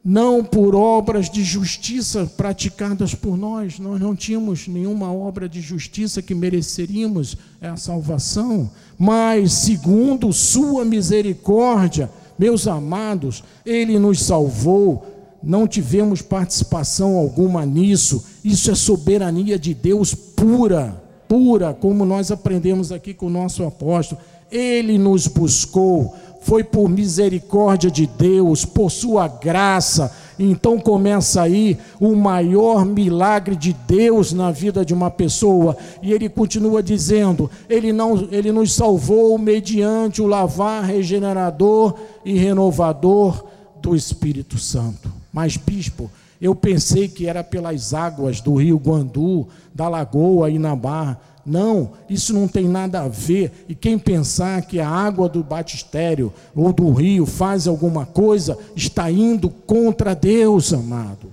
[0.05, 3.79] não por obras de justiça praticadas por nós.
[3.79, 12.07] Nós não tínhamos nenhuma obra de justiça que mereceríamos a salvação, mas segundo Sua misericórdia,
[12.37, 15.07] meus amados, Ele nos salvou.
[15.41, 18.23] Não tivemos participação alguma nisso.
[18.43, 24.21] Isso é soberania de Deus pura, pura, como nós aprendemos aqui com o nosso apóstolo.
[24.51, 30.15] Ele nos buscou foi por misericórdia de Deus, por sua graça.
[30.37, 35.75] Então começa aí o maior milagre de Deus na vida de uma pessoa.
[36.03, 43.43] E ele continua dizendo: ele não ele nos salvou mediante o lavar regenerador e renovador
[43.81, 45.11] do Espírito Santo.
[45.33, 51.19] Mas bispo, eu pensei que era pelas águas do rio Guandu, da lagoa Inamar.
[51.45, 53.65] Não, isso não tem nada a ver.
[53.69, 59.11] E quem pensar que a água do batistério ou do rio faz alguma coisa, está
[59.11, 61.27] indo contra Deus, amado.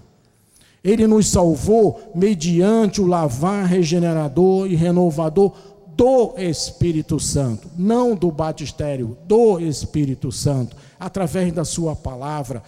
[0.85, 5.53] Ele nos salvou mediante o lavar regenerador e renovador
[5.97, 12.63] do Espírito Santo, não do batistério, do Espírito Santo, através da Sua palavra,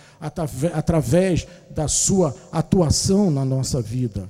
[0.72, 4.28] através da Sua atuação na nossa vida.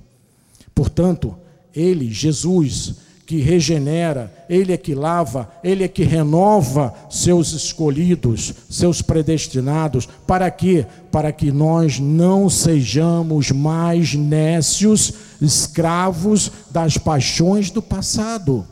[0.74, 1.36] Portanto,
[1.74, 2.94] Ele, Jesus,
[3.26, 10.06] que regenera, Ele é que lava, Ele é que renova seus escolhidos, seus predestinados.
[10.26, 10.86] Para quê?
[11.10, 18.66] Para que nós não sejamos mais nécios, escravos das paixões do passado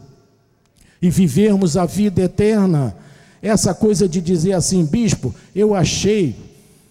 [1.00, 2.94] e vivermos a vida eterna.
[3.40, 6.36] Essa coisa de dizer assim, bispo, eu achei,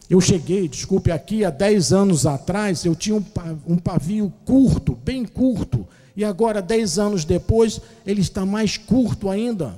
[0.09, 3.23] eu cheguei, desculpe, aqui há 10 anos atrás, eu tinha
[3.67, 5.87] um pavio curto, bem curto
[6.21, 9.75] e agora, dez anos depois, ele está mais curto ainda.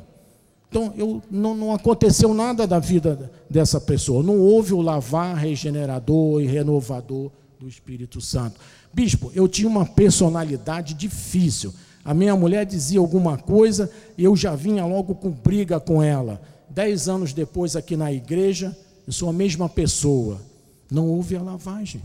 [0.70, 4.22] Então, eu, não, não aconteceu nada da vida dessa pessoa.
[4.22, 8.60] Não houve o lavar regenerador e renovador do Espírito Santo.
[8.94, 11.74] Bispo, eu tinha uma personalidade difícil.
[12.04, 16.42] A minha mulher dizia alguma coisa e eu já vinha logo com briga com ela.
[16.70, 18.78] Dez anos depois, aqui na igreja,
[19.08, 20.42] eu sou a mesma pessoa.
[20.92, 22.02] Não houve a lavagem.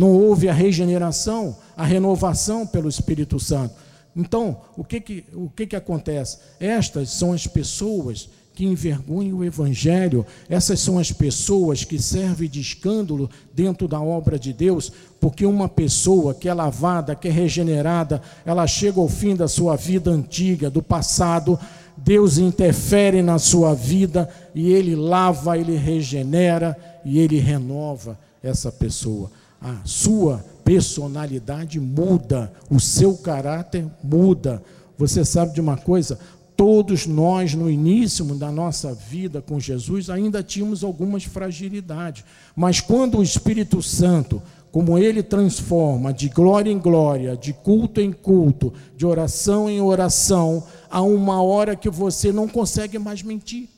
[0.00, 3.74] Não houve a regeneração, a renovação pelo Espírito Santo.
[4.16, 6.38] Então, o que que, o que, que acontece?
[6.58, 12.62] Estas são as pessoas que envergonham o Evangelho, essas são as pessoas que servem de
[12.62, 14.90] escândalo dentro da obra de Deus,
[15.20, 19.76] porque uma pessoa que é lavada, que é regenerada, ela chega ao fim da sua
[19.76, 21.60] vida antiga, do passado,
[21.94, 26.74] Deus interfere na sua vida e Ele lava, Ele regenera
[27.04, 29.30] e Ele renova essa pessoa
[29.60, 34.62] a sua personalidade muda, o seu caráter muda.
[34.96, 36.18] Você sabe de uma coisa?
[36.56, 43.18] Todos nós, no início da nossa vida com Jesus, ainda tínhamos algumas fragilidades, mas quando
[43.18, 49.04] o Espírito Santo, como ele transforma de glória em glória, de culto em culto, de
[49.06, 53.68] oração em oração, há uma hora que você não consegue mais mentir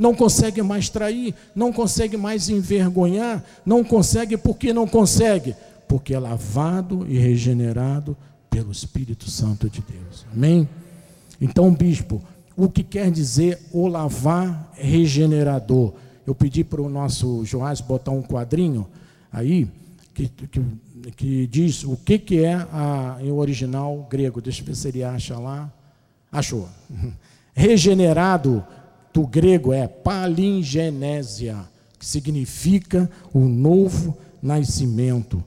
[0.00, 5.54] não consegue mais trair, não consegue mais envergonhar, não consegue porque não consegue,
[5.86, 8.16] porque é lavado e regenerado
[8.48, 10.24] pelo Espírito Santo de Deus.
[10.32, 10.66] Amém?
[11.38, 12.22] Então, bispo,
[12.56, 15.92] o que quer dizer o lavar regenerador?
[16.26, 18.88] Eu pedi para o nosso Joás botar um quadrinho
[19.30, 19.68] aí
[20.14, 20.62] que, que,
[21.14, 24.40] que diz o que, que é a, em original grego.
[24.40, 25.70] Deixa eu ver se ele acha lá.
[26.32, 26.66] Achou.
[27.52, 28.64] Regenerado
[29.12, 31.56] do grego é palingenésia,
[31.98, 35.42] que significa o novo nascimento.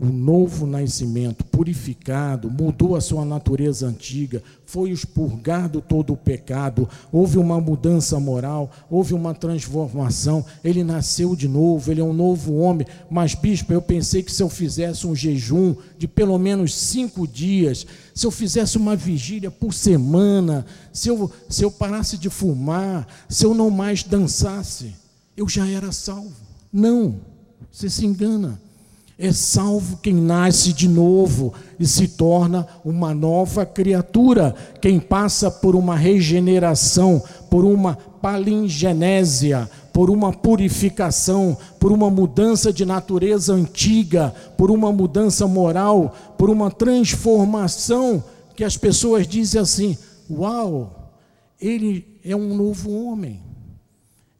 [0.00, 7.36] O novo nascimento, purificado, mudou a sua natureza antiga, foi expurgado todo o pecado, houve
[7.36, 12.86] uma mudança moral, houve uma transformação, ele nasceu de novo, ele é um novo homem.
[13.10, 17.84] Mas, bispo, eu pensei que se eu fizesse um jejum de pelo menos cinco dias,
[18.14, 23.44] se eu fizesse uma vigília por semana, se eu, se eu parasse de fumar, se
[23.44, 24.94] eu não mais dançasse,
[25.36, 26.36] eu já era salvo.
[26.72, 27.16] Não,
[27.72, 28.60] você se engana.
[29.18, 35.74] É salvo quem nasce de novo e se torna uma nova criatura, quem passa por
[35.74, 44.70] uma regeneração, por uma palingenésia, por uma purificação, por uma mudança de natureza antiga, por
[44.70, 48.22] uma mudança moral, por uma transformação
[48.54, 49.98] que as pessoas dizem assim:
[50.30, 51.12] Uau,
[51.60, 53.40] ele é um novo homem.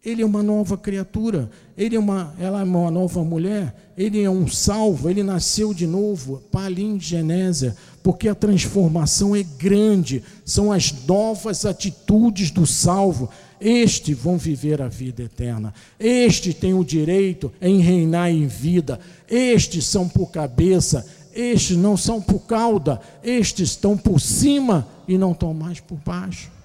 [0.04, 4.28] Ele é uma nova criatura, ele é uma, ela é uma nova mulher, ele é
[4.28, 11.64] um salvo, ele nasceu de novo, palingenésia, porque a transformação é grande, são as novas
[11.64, 13.30] atitudes do salvo.
[13.60, 15.72] Este vão viver a vida eterna.
[16.00, 18.98] Este tem o direito em reinar em vida.
[19.30, 25.30] Estes são por cabeça, estes não são por cauda, estes estão por cima e não
[25.30, 26.58] estão mais por baixo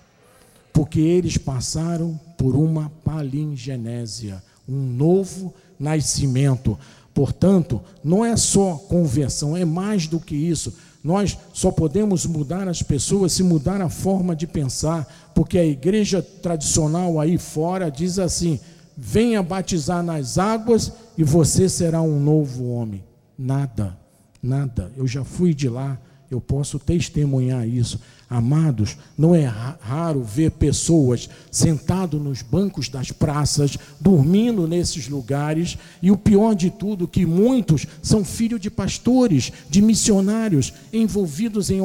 [0.74, 6.78] porque eles passaram por uma palingenésia, um novo nascimento.
[7.14, 10.74] Portanto, não é só conversão, é mais do que isso.
[11.04, 15.06] Nós só podemos mudar as pessoas se mudar a forma de pensar,
[15.36, 18.60] porque a igreja tradicional aí fora diz assim:
[18.96, 23.04] venha batizar nas águas e você será um novo homem.
[23.38, 23.98] Nada,
[24.42, 24.92] nada.
[24.96, 26.00] Eu já fui de lá,
[26.34, 28.00] eu posso testemunhar isso.
[28.30, 36.10] Amados, não é raro ver pessoas sentadas nos bancos das praças, dormindo nesses lugares, e
[36.10, 41.80] o pior de tudo, que muitos são filhos de pastores, de missionários, envolvidos em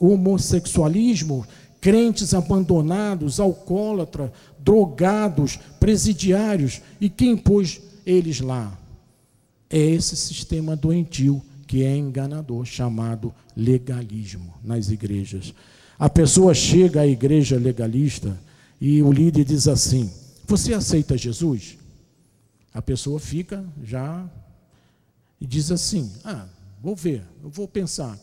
[0.00, 1.46] homossexualismo,
[1.80, 8.76] crentes abandonados, alcoólatras, drogados, presidiários, e quem pôs eles lá?
[9.70, 11.40] É esse sistema doentio
[11.74, 15.52] que é enganador, chamado legalismo nas igrejas.
[15.98, 18.38] A pessoa chega à igreja legalista
[18.80, 20.08] e o líder diz assim:
[20.46, 21.76] Você aceita Jesus?
[22.72, 24.24] A pessoa fica já
[25.40, 26.46] e diz assim: Ah,
[26.80, 28.16] vou ver, eu vou pensar.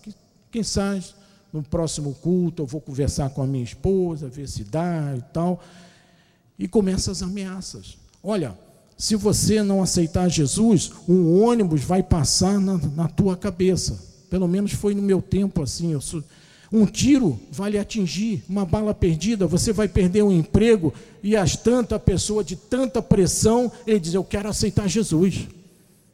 [0.49, 1.04] Quem sabe
[1.52, 5.62] no próximo culto eu vou conversar com a minha esposa, ver se dá e tal.
[6.58, 7.97] E começa as ameaças.
[8.24, 8.58] Olha,
[9.02, 13.99] se você não aceitar Jesus, um ônibus vai passar na, na tua cabeça.
[14.30, 15.99] Pelo menos foi no meu tempo assim.
[15.99, 16.24] Sou,
[16.72, 20.93] um tiro vai lhe atingir, uma bala perdida, você vai perder um emprego,
[21.24, 25.47] e as tanta pessoa de tanta pressão, ele diz: Eu quero aceitar Jesus.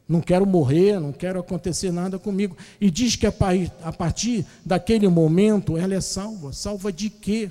[0.08, 2.56] Não quero morrer, não quero acontecer nada comigo.
[2.80, 6.54] E diz que a partir daquele momento ela é salva.
[6.54, 7.50] Salva de quê?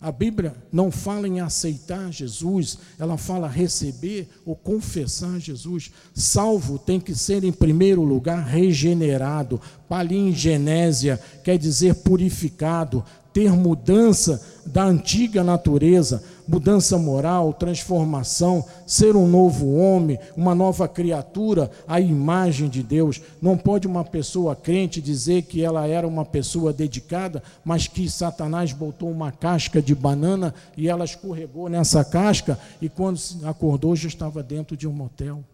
[0.00, 5.90] A Bíblia não fala em aceitar Jesus, ela fala receber ou confessar Jesus.
[6.14, 9.60] Salvo tem que ser, em primeiro lugar, regenerado.
[9.88, 19.74] Palingenésia quer dizer purificado, ter mudança da antiga natureza, mudança moral, transformação, ser um novo
[19.74, 23.20] homem, uma nova criatura, a imagem de Deus.
[23.40, 28.72] Não pode uma pessoa crente dizer que ela era uma pessoa dedicada, mas que Satanás
[28.72, 34.42] botou uma casca de banana e ela escorregou nessa casca e quando acordou já estava
[34.42, 35.44] dentro de um motel.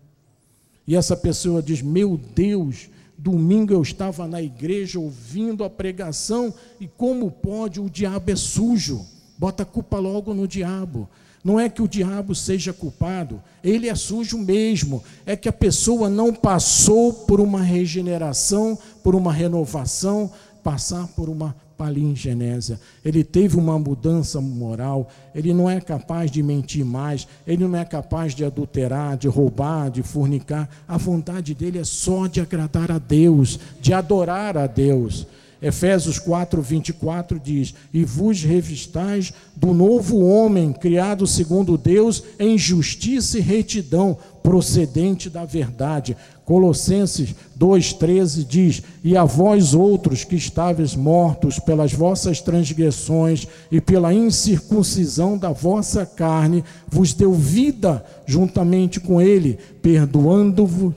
[0.87, 6.87] E essa pessoa diz: Meu Deus, Domingo eu estava na igreja ouvindo a pregação e
[6.87, 7.81] como pode?
[7.81, 9.14] O diabo é sujo.
[9.37, 11.09] Bota a culpa logo no diabo.
[11.45, 15.05] Não é que o diabo seja culpado, ele é sujo mesmo.
[15.27, 20.31] É que a pessoa não passou por uma regeneração, por uma renovação,
[20.63, 22.81] passar por uma palingenésia.
[23.05, 27.85] Ele teve uma mudança moral, ele não é capaz de mentir mais, ele não é
[27.85, 30.69] capaz de adulterar, de roubar, de fornicar.
[30.89, 35.27] A vontade dele é só de agradar a Deus, de adorar a Deus.
[35.63, 43.39] Efésios 4, 24 diz: E vos revistais do novo homem, criado segundo Deus, em justiça
[43.39, 46.17] e retidão, procedente da verdade.
[46.45, 54.13] Colossenses 2,13 diz: E a vós outros que estáveis mortos pelas vossas transgressões e pela
[54.13, 60.95] incircuncisão da vossa carne, vos deu vida juntamente com Ele, perdoando-vos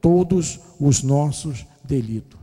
[0.00, 2.38] todos os nossos delitos.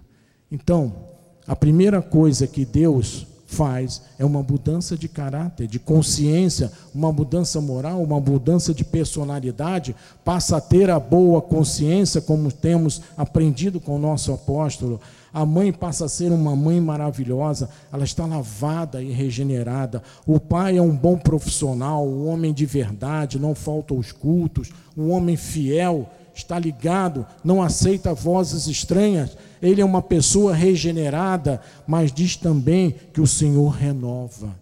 [0.51, 1.10] Então,
[1.47, 7.59] a primeira coisa que Deus faz é uma mudança de caráter, de consciência, uma mudança
[7.59, 13.97] moral, uma mudança de personalidade, passa a ter a boa consciência, como temos aprendido com
[13.97, 15.01] o nosso apóstolo.
[15.33, 20.01] A mãe passa a ser uma mãe maravilhosa, ela está lavada e regenerada.
[20.25, 25.11] O pai é um bom profissional, um homem de verdade, não falta aos cultos, um
[25.11, 32.35] homem fiel está ligado, não aceita vozes estranhas, ele é uma pessoa regenerada, mas diz
[32.35, 34.55] também que o Senhor renova.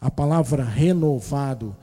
[0.00, 1.76] A palavra renovado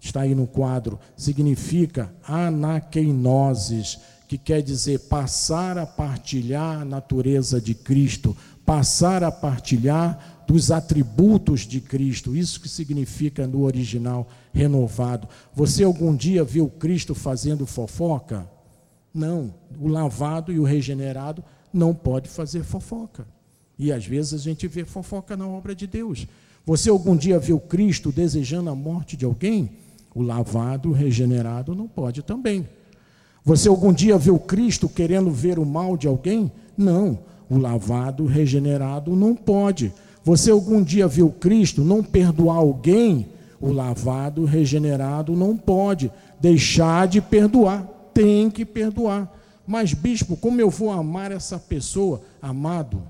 [0.00, 7.74] está aí no quadro, significa anaqueinoses, que quer dizer passar a partilhar a natureza de
[7.74, 12.36] Cristo, passar a partilhar dos atributos de Cristo.
[12.36, 14.28] Isso que significa no original
[14.58, 15.28] renovado.
[15.54, 18.50] Você algum dia viu Cristo fazendo fofoca?
[19.14, 23.24] Não, o lavado e o regenerado não pode fazer fofoca.
[23.78, 26.26] E às vezes a gente vê fofoca na obra de Deus.
[26.66, 29.70] Você algum dia viu Cristo desejando a morte de alguém?
[30.12, 32.66] O lavado, o regenerado não pode também.
[33.44, 36.50] Você algum dia viu Cristo querendo ver o mal de alguém?
[36.76, 37.20] Não.
[37.48, 39.92] O lavado, o regenerado não pode.
[40.24, 43.37] Você algum dia viu Cristo não perdoar alguém?
[43.60, 46.10] O lavado, regenerado não pode.
[46.40, 47.86] Deixar de perdoar.
[48.14, 49.32] Tem que perdoar.
[49.66, 52.22] Mas, bispo, como eu vou amar essa pessoa?
[52.40, 53.02] Amado,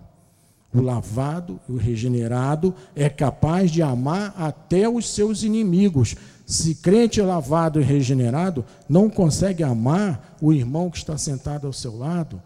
[0.74, 6.16] o lavado, o regenerado, é capaz de amar até os seus inimigos.
[6.44, 11.96] Se crente lavado e regenerado não consegue amar o irmão que está sentado ao seu
[11.96, 12.42] lado,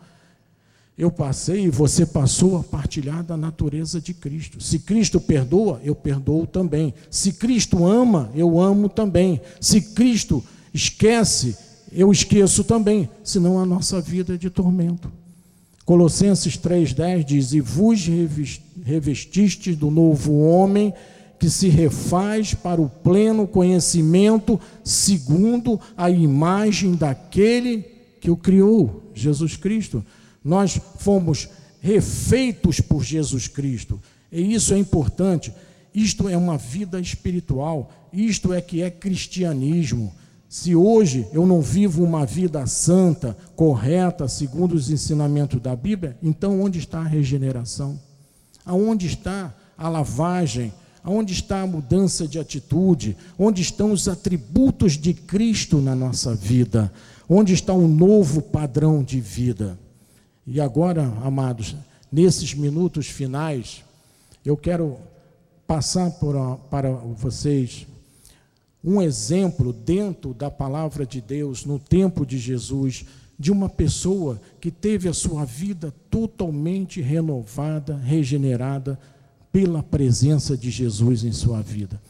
[1.03, 4.63] eu passei e você passou a partilhar da natureza de Cristo.
[4.63, 6.95] Se Cristo perdoa, eu perdoo também.
[7.11, 9.41] Se Cristo ama, eu amo também.
[9.61, 11.57] Se Cristo esquece,
[11.91, 13.11] eu esqueço também.
[13.25, 15.11] Senão a nossa vida é de tormento.
[15.85, 18.09] Colossenses 3,10 diz: E vos
[18.85, 20.95] revestistes do novo homem
[21.37, 27.85] que se refaz para o pleno conhecimento, segundo a imagem daquele
[28.21, 30.05] que o criou, Jesus Cristo.
[30.45, 31.49] Nós fomos
[31.81, 35.53] refeitos por Jesus Cristo, e isso é importante.
[35.95, 40.13] Isto é uma vida espiritual, isto é que é cristianismo.
[40.49, 46.61] Se hoje eu não vivo uma vida santa, correta, segundo os ensinamentos da Bíblia, então
[46.61, 47.99] onde está a regeneração?
[48.65, 50.73] Aonde está a lavagem?
[51.05, 53.17] Onde está a mudança de atitude?
[53.39, 56.93] Onde estão os atributos de Cristo na nossa vida?
[57.29, 59.79] Onde está um novo padrão de vida?
[60.47, 61.77] E agora, amados,
[62.11, 63.85] nesses minutos finais,
[64.45, 64.97] eu quero
[65.67, 66.35] passar por,
[66.71, 67.87] para vocês
[68.85, 73.05] um exemplo dentro da palavra de Deus, no tempo de Jesus,
[73.39, 78.99] de uma pessoa que teve a sua vida totalmente renovada, regenerada
[79.53, 82.01] pela presença de Jesus em sua vida.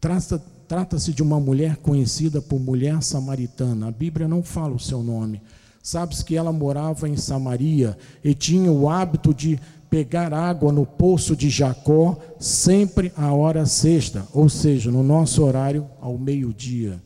[0.00, 3.86] Trata-se trata de uma mulher conhecida por mulher samaritana.
[3.86, 5.40] A Bíblia não fala o seu nome.
[5.86, 9.56] Sabes que ela morava em Samaria e tinha o hábito de
[9.88, 15.86] pegar água no poço de Jacó sempre à hora sexta, ou seja, no nosso horário
[16.00, 17.00] ao meio-dia.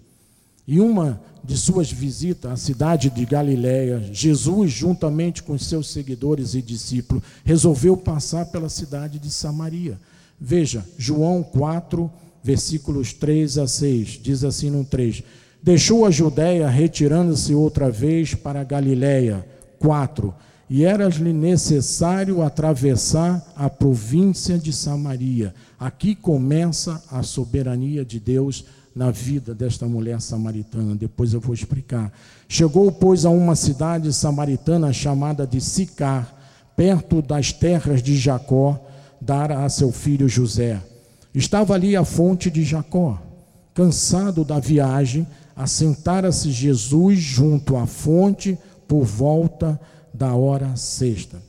[0.66, 6.62] E uma de suas visitas à cidade de Galiléia, Jesus, juntamente com seus seguidores e
[6.62, 10.00] discípulos, resolveu passar pela cidade de Samaria.
[10.40, 12.10] Veja, João 4,
[12.42, 15.22] versículos 3 a 6, diz assim no 3:
[15.62, 19.46] Deixou a Judéia, retirando-se outra vez para a Galiléia.
[19.78, 20.34] 4.
[20.68, 25.54] E era-lhe necessário atravessar a província de Samaria.
[25.78, 30.94] Aqui começa a soberania de Deus na vida desta mulher samaritana.
[30.94, 32.12] Depois eu vou explicar.
[32.48, 36.36] Chegou, pois, a uma cidade samaritana chamada de Sicar,
[36.76, 38.80] perto das terras de Jacó,
[39.20, 40.80] dara a seu filho José.
[41.34, 43.20] Estava ali a fonte de Jacó.
[43.74, 49.80] Cansado da viagem, assentara-se Jesus junto à fonte por volta
[50.12, 51.42] da hora sexta.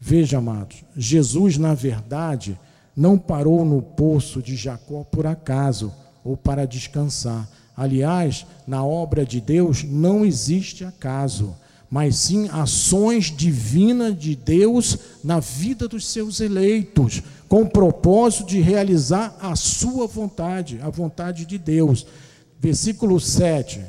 [0.00, 2.58] Veja, amados, Jesus, na verdade,
[2.96, 5.92] não parou no poço de Jacó por acaso
[6.24, 7.48] ou para descansar.
[7.76, 11.54] Aliás, na obra de Deus não existe acaso,
[11.90, 18.60] mas sim ações divinas de Deus na vida dos seus eleitos, com o propósito de
[18.60, 22.06] realizar a sua vontade, a vontade de Deus.
[22.60, 23.80] Versículo 7.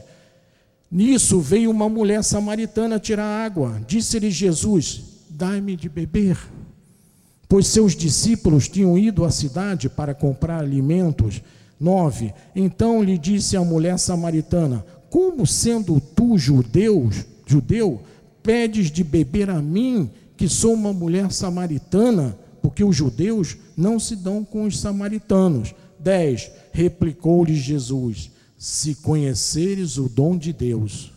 [0.90, 3.82] Nisso veio uma mulher samaritana tirar água.
[3.86, 6.38] Disse-lhe Jesus: Dai-me de beber.
[7.50, 11.42] Pois seus discípulos tinham ido à cidade para comprar alimentos
[11.78, 12.34] 9.
[12.56, 17.10] Então lhe disse a mulher samaritana: Como sendo tu judeu,
[17.46, 18.02] judeu,
[18.42, 22.38] pedes de beber a mim, que sou uma mulher samaritana?
[22.62, 25.76] Porque os judeus não se dão com os samaritanos.
[26.00, 26.52] 10.
[26.72, 28.32] Replicou-lhe Jesus:
[28.62, 31.12] Se conheceres o dom de Deus,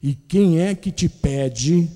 [0.00, 1.90] e quem é que te pede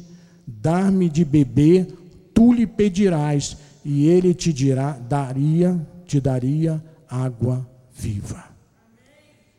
[0.45, 1.87] dar-me de beber,
[2.35, 8.45] tu lhe pedirás, e ele te dirá, daria, te daria água viva.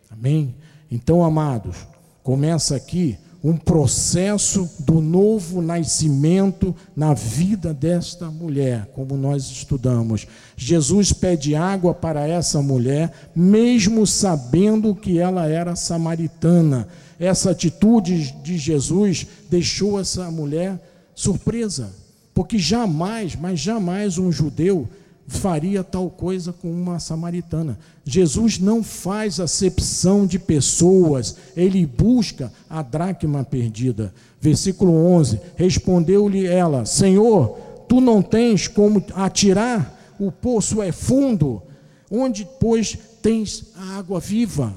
[0.09, 0.53] Amém?
[0.91, 1.87] Então, amados,
[2.21, 10.27] começa aqui um processo do novo nascimento na vida desta mulher, como nós estudamos.
[10.57, 16.87] Jesus pede água para essa mulher, mesmo sabendo que ela era samaritana.
[17.17, 20.79] essa atitude de Jesus deixou essa mulher
[21.15, 21.91] surpresa,
[22.33, 24.87] porque jamais, mas jamais um judeu
[25.29, 27.77] faria tal coisa com uma samaritana.
[28.03, 34.13] Jesus não faz acepção de pessoas, ele busca a dracma perdida.
[34.41, 37.57] Versículo 11: Respondeu-lhe ela: Senhor,
[37.87, 41.61] tu não tens como atirar, o poço é fundo,
[42.09, 44.73] onde, pois, tens a água viva?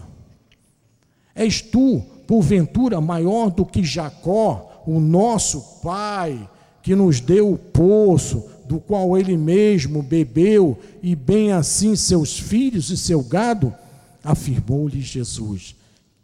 [1.34, 6.48] És tu, porventura, maior do que Jacó, o nosso pai,
[6.82, 12.90] que nos deu o poço do qual ele mesmo bebeu, e bem assim seus filhos
[12.90, 13.74] e seu gado,
[14.22, 15.74] afirmou-lhe Jesus: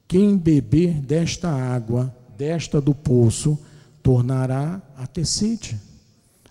[0.07, 3.59] Quem beber desta água, desta do poço,
[4.03, 5.79] tornará a ter sede.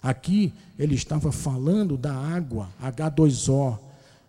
[0.01, 3.77] Aqui ele estava falando da água, H2O.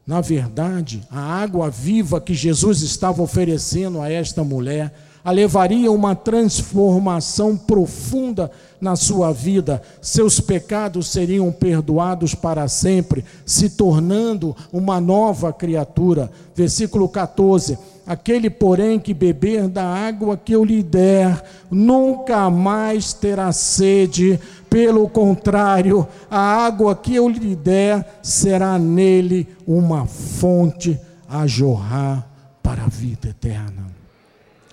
[0.07, 6.14] Na verdade, a água viva que Jesus estava oferecendo a esta mulher a levaria uma
[6.14, 8.51] transformação profunda
[8.81, 9.83] na sua vida.
[10.01, 16.31] Seus pecados seriam perdoados para sempre, se tornando uma nova criatura.
[16.55, 17.79] Versículo 14.
[18.07, 24.41] Aquele, porém, que beber da água que eu lhe der, nunca mais terá sede.
[24.71, 30.99] Pelo contrário, a água que eu lhe der será nele uma fonte
[31.29, 32.27] a jorrar
[32.62, 33.97] para a vida eterna.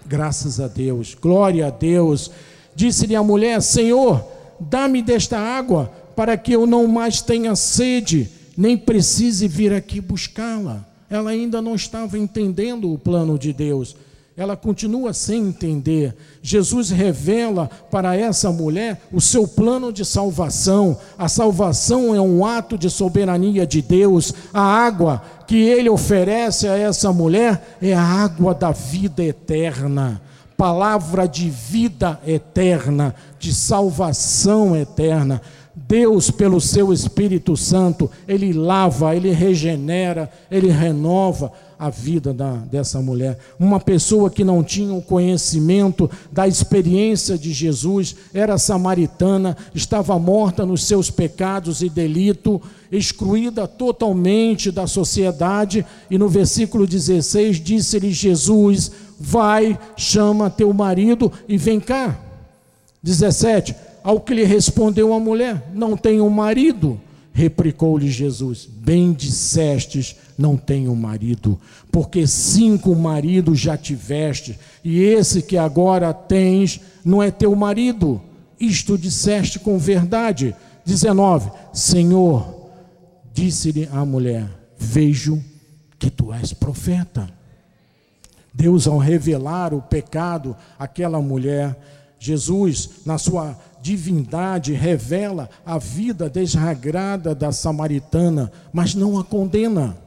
[0.07, 2.29] Graças a Deus, glória a Deus.
[2.75, 4.23] Disse-lhe a mulher: Senhor,
[4.59, 10.85] dá-me desta água, para que eu não mais tenha sede, nem precise vir aqui buscá-la.
[11.09, 13.95] Ela ainda não estava entendendo o plano de Deus
[14.37, 16.13] ela continua sem entender.
[16.41, 20.97] Jesus revela para essa mulher o seu plano de salvação.
[21.17, 24.33] A salvação é um ato de soberania de Deus.
[24.53, 30.21] A água que ele oferece a essa mulher é a água da vida eterna.
[30.57, 35.41] Palavra de vida eterna, de salvação eterna.
[35.75, 43.01] Deus, pelo seu Espírito Santo, ele lava, ele regenera, ele renova a vida da, dessa
[43.01, 43.37] mulher.
[43.59, 50.65] Uma pessoa que não tinha o conhecimento da experiência de Jesus, era samaritana, estava morta
[50.65, 52.61] nos seus pecados e delito,
[52.91, 61.57] excluída totalmente da sociedade, e no versículo 16 disse-lhe Jesus: Vai, chama teu marido e
[61.57, 62.19] vem cá.
[63.03, 63.75] 17.
[64.03, 66.99] Ao que lhe respondeu a mulher: Não tenho marido.
[67.33, 71.59] Replicou-lhe Jesus: Bem dissestes, não tenho marido,
[71.91, 78.21] porque cinco maridos já tiveste, e esse que agora tens não é teu marido.
[78.59, 80.55] Isto disseste com verdade.
[80.85, 82.69] 19: Senhor,
[83.33, 85.41] disse-lhe a mulher: Vejo
[85.97, 87.29] que tu és profeta.
[88.53, 91.77] Deus, ao revelar o pecado àquela mulher,
[92.17, 99.97] Jesus, na sua divindade revela a vida desregrada da samaritana, mas não a condena.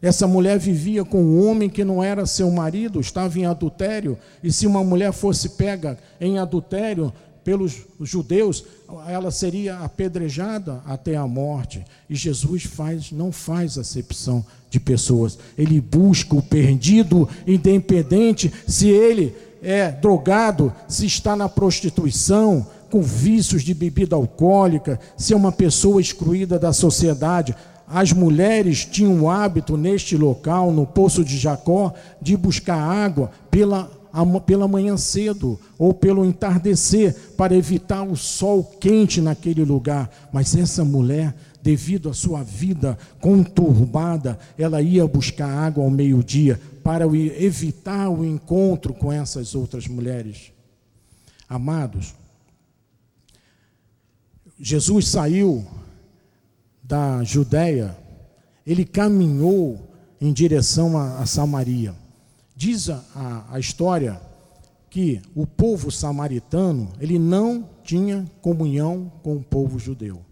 [0.00, 4.52] Essa mulher vivia com um homem que não era seu marido, estava em adultério, e
[4.52, 8.64] se uma mulher fosse pega em adultério pelos judeus,
[9.08, 11.84] ela seria apedrejada até a morte.
[12.10, 15.38] E Jesus faz, não faz acepção de pessoas.
[15.56, 19.32] Ele busca o perdido, independente se ele
[19.62, 26.58] é drogado, se está na prostituição, com vícios de bebida alcoólica, ser uma pessoa excluída
[26.58, 27.54] da sociedade.
[27.86, 33.84] As mulheres tinham o hábito neste local, no poço de Jacó, de buscar água pela,
[34.44, 40.10] pela manhã cedo ou pelo entardecer, para evitar o sol quente naquele lugar.
[40.32, 47.06] Mas essa mulher, devido à sua vida conturbada, ela ia buscar água ao meio-dia para
[47.06, 50.50] evitar o encontro com essas outras mulheres.
[51.48, 52.14] Amados,
[54.58, 55.64] Jesus saiu
[56.86, 57.96] da Judéia,
[58.66, 61.94] ele caminhou em direção a, a Samaria.
[62.54, 64.20] Diz a, a história
[64.88, 70.22] que o povo samaritano, ele não tinha comunhão com o povo judeu.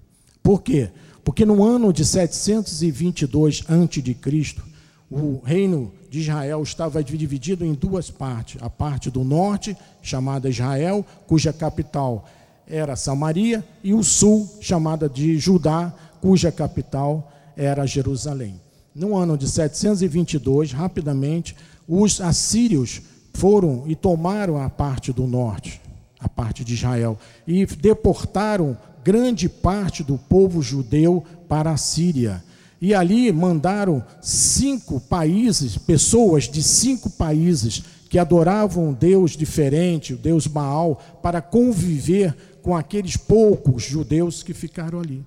[0.43, 0.91] Por quê?
[1.23, 4.63] Porque no ano de 722 a.C.,
[5.11, 11.05] o reino de Israel estava dividido em duas partes: a parte do norte, chamada Israel,
[11.27, 12.25] cuja capital
[12.67, 15.95] era Samaria, e o sul, chamada de Judá,
[16.25, 18.59] cuja capital era Jerusalém.
[18.95, 21.55] No ano de 722, rapidamente,
[21.87, 23.03] os assírios
[23.35, 25.83] foram e tomaram a parte do norte,
[26.19, 32.43] a parte de Israel, e deportaram grande parte do povo judeu para a Síria.
[32.81, 40.17] E ali mandaram cinco países, pessoas de cinco países, que adoravam um Deus diferente, o
[40.17, 45.23] Deus Baal, para conviver com aqueles poucos judeus que ficaram ali.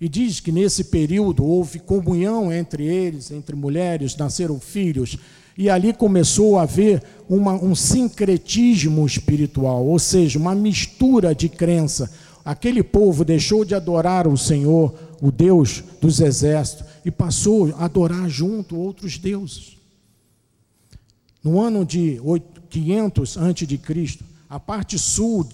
[0.00, 5.18] E diz que nesse período houve comunhão entre eles, entre mulheres, nasceram filhos,
[5.56, 12.08] e ali começou a haver uma, um sincretismo espiritual, ou seja, uma mistura de crença.
[12.44, 18.28] Aquele povo deixou de adorar o Senhor, o Deus dos exércitos, e passou a adorar
[18.28, 19.76] junto outros deuses.
[21.42, 22.20] No ano de
[22.70, 24.18] 500 a.C.,
[24.48, 25.46] a parte sul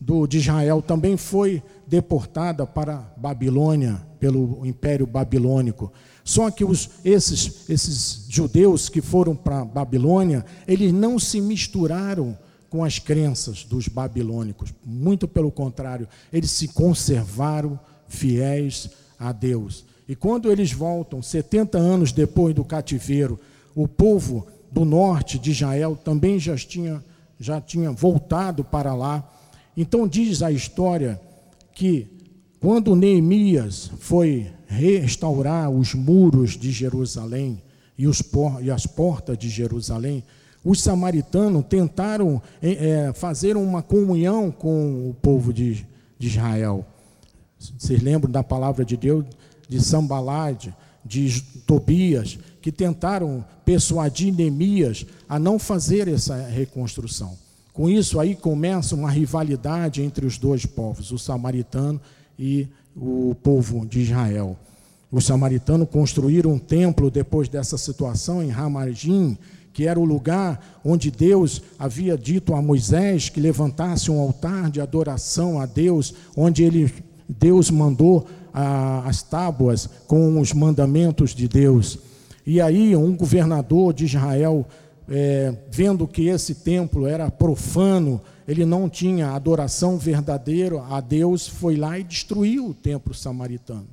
[0.00, 5.92] do, de Israel também foi deportada para Babilônia, pelo Império Babilônico.
[6.22, 12.38] Só que os, esses, esses judeus que foram para Babilônia, eles não se misturaram
[12.68, 14.72] com as crenças dos babilônicos.
[14.86, 18.88] Muito pelo contrário, eles se conservaram fiéis
[19.18, 19.84] a Deus.
[20.08, 23.40] E quando eles voltam, 70 anos depois do cativeiro,
[23.74, 27.04] o povo do norte de Israel também já tinha,
[27.40, 29.28] já tinha voltado para lá.
[29.76, 31.20] Então diz a história
[31.80, 32.06] que
[32.60, 37.62] quando Neemias foi restaurar os muros de Jerusalém
[37.96, 38.22] e, os,
[38.60, 40.22] e as portas de Jerusalém,
[40.62, 45.86] os samaritanos tentaram é, fazer uma comunhão com o povo de,
[46.18, 46.84] de Israel.
[47.58, 49.24] Vocês lembram da palavra de Deus
[49.66, 57.38] de Sambalade, de Tobias, que tentaram persuadir Neemias a não fazer essa reconstrução.
[57.72, 62.00] Com isso aí começa uma rivalidade entre os dois povos, o samaritano
[62.38, 64.56] e o povo de Israel.
[65.10, 69.36] Os samaritanos construíram um templo depois dessa situação em Ramargim,
[69.72, 74.80] que era o lugar onde Deus havia dito a Moisés que levantasse um altar de
[74.80, 76.92] adoração a Deus, onde ele,
[77.28, 81.98] Deus mandou as tábuas com os mandamentos de Deus.
[82.46, 84.66] E aí, um governador de Israel,
[85.10, 91.74] é, vendo que esse templo era profano, ele não tinha adoração verdadeira a Deus, foi
[91.74, 93.88] lá e destruiu o templo samaritano.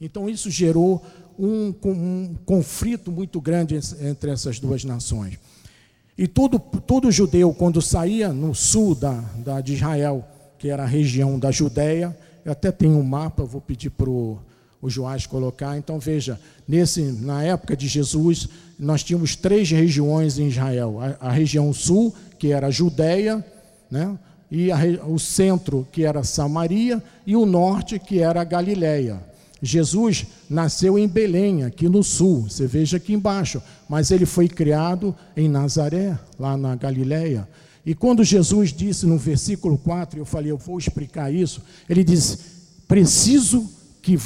[0.00, 1.04] Então, isso gerou
[1.38, 5.38] um, um conflito muito grande entre essas duas nações.
[6.16, 10.26] E todo, todo judeu, quando saía no sul da, da, de Israel,
[10.58, 14.38] que era a região da Judéia, eu até tenho um mapa, vou pedir para o
[14.86, 15.76] Joás colocar.
[15.78, 18.48] Então veja, nesse, na época de Jesus,
[18.78, 23.44] nós tínhamos três regiões em Israel: a, a região sul, que era a Judéia,
[23.90, 24.16] né?
[24.50, 29.20] e a, o centro, que era Samaria, e o norte, que era a Galiléia.
[29.60, 35.14] Jesus nasceu em Belém, aqui no sul, você veja aqui embaixo, mas ele foi criado
[35.36, 37.48] em Nazaré, lá na Galiléia.
[37.84, 42.38] E quando Jesus disse no versículo 4, eu falei, eu vou explicar isso, ele diz:
[42.86, 43.68] preciso
[44.02, 44.16] que,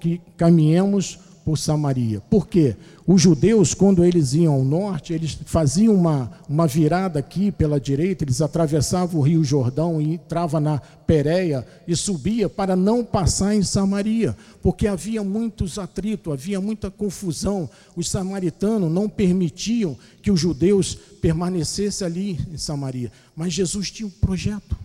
[0.00, 2.20] que caminhemos por Samaria.
[2.20, 2.76] Por quê?
[3.06, 8.22] Os judeus, quando eles iam ao norte, eles faziam uma, uma virada aqui pela direita,
[8.22, 13.64] eles atravessavam o rio Jordão e entravam na Pérea e subia para não passar em
[13.64, 17.68] Samaria, porque havia muitos atritos, havia muita confusão.
[17.96, 23.10] Os samaritanos não permitiam que os judeus permanecessem ali em Samaria.
[23.34, 24.76] Mas Jesus tinha um projeto.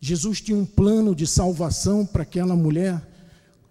[0.00, 3.15] Jesus tinha um plano de salvação para aquela mulher.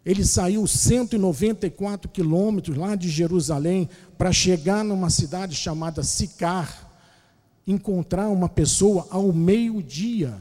[0.06, 6.92] Ele saiu 194 quilômetros lá de Jerusalém para chegar numa cidade chamada Sicar,
[7.66, 10.36] encontrar uma pessoa ao meio-dia.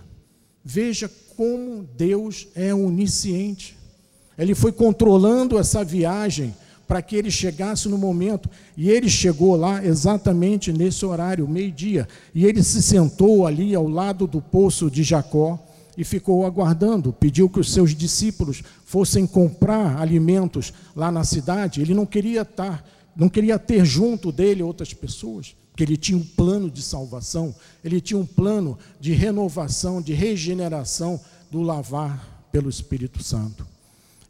[0.63, 3.77] Veja como Deus é onisciente.
[4.37, 6.55] Ele foi controlando essa viagem
[6.87, 8.51] para que ele chegasse no momento.
[8.77, 12.07] E ele chegou lá exatamente nesse horário, meio-dia.
[12.35, 15.59] E ele se sentou ali ao lado do poço de Jacó
[15.97, 17.13] e ficou aguardando.
[17.13, 21.81] Pediu que os seus discípulos fossem comprar alimentos lá na cidade.
[21.81, 22.85] Ele não queria estar,
[23.17, 28.01] não queria ter junto dele outras pessoas, porque ele tinha um plano de salvação, ele
[28.01, 31.21] tinha um plano de renovação, de regeneração
[31.51, 33.67] do lavar pelo Espírito Santo.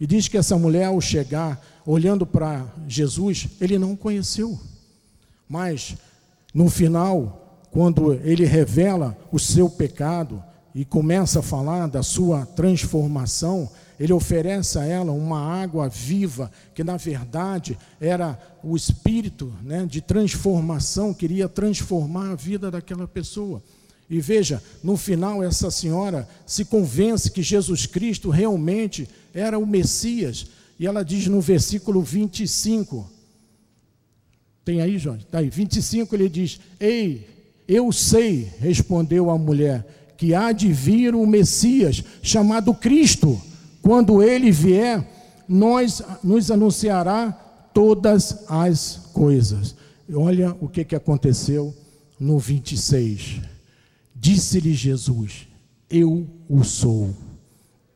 [0.01, 4.59] E diz que essa mulher, ao chegar, olhando para Jesus, ele não conheceu.
[5.49, 5.97] Mas,
[6.53, 10.43] no final, quando ele revela o seu pecado
[10.75, 16.83] e começa a falar da sua transformação, ele oferece a ela uma água viva, que
[16.83, 23.62] na verdade era o espírito né, de transformação, queria transformar a vida daquela pessoa.
[24.11, 30.47] E veja, no final, essa senhora se convence que Jesus Cristo realmente era o Messias.
[30.79, 33.11] E ela diz no versículo 25:
[34.64, 35.25] Tem aí, Jorge?
[35.25, 35.49] Está aí.
[35.49, 37.27] 25 ele diz: Ei,
[37.66, 43.41] eu sei, respondeu a mulher, que há de vir o Messias, chamado Cristo.
[43.83, 45.07] Quando ele vier,
[45.49, 47.33] nós nos anunciará
[47.73, 49.75] todas as coisas.
[50.12, 51.75] Olha o que, que aconteceu
[52.19, 53.41] no 26.
[54.15, 55.47] Disse-lhe Jesus:
[55.91, 57.15] Eu o sou,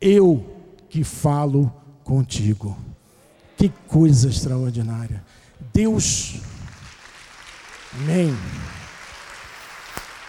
[0.00, 0.44] eu
[0.88, 1.72] que falo
[2.04, 2.76] contigo.
[3.56, 5.24] Que coisa extraordinária.
[5.72, 6.36] Deus,
[7.92, 8.32] amém.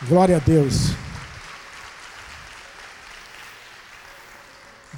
[0.08, 0.94] Glória a Deus.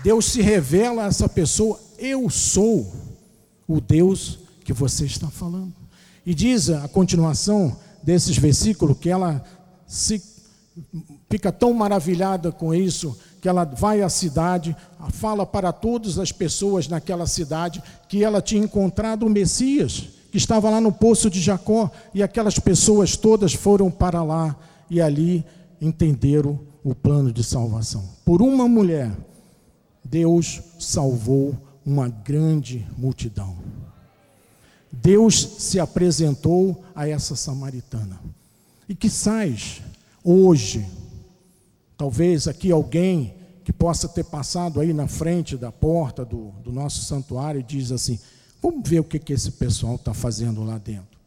[0.03, 2.91] Deus se revela a essa pessoa: Eu sou
[3.67, 5.73] o Deus que você está falando.
[6.25, 9.43] E diz a continuação desses versículos que ela
[9.87, 10.21] se
[11.29, 14.75] fica tão maravilhada com isso que ela vai à cidade,
[15.09, 20.69] fala para todas as pessoas naquela cidade que ela tinha encontrado o Messias, que estava
[20.69, 24.55] lá no poço de Jacó, e aquelas pessoas todas foram para lá
[24.89, 25.43] e ali
[25.81, 28.03] entenderam o plano de salvação.
[28.23, 29.11] Por uma mulher,
[30.03, 33.57] Deus salvou uma grande multidão.
[34.91, 38.19] Deus se apresentou a essa samaritana.
[38.89, 39.81] E que sais
[40.23, 40.85] hoje,
[41.97, 47.03] talvez aqui alguém que possa ter passado aí na frente da porta do, do nosso
[47.03, 48.19] santuário e diz assim:
[48.61, 51.19] vamos ver o que, que esse pessoal está fazendo lá dentro.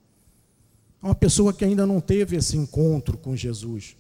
[1.03, 3.97] Uma pessoa que ainda não teve esse encontro com Jesus.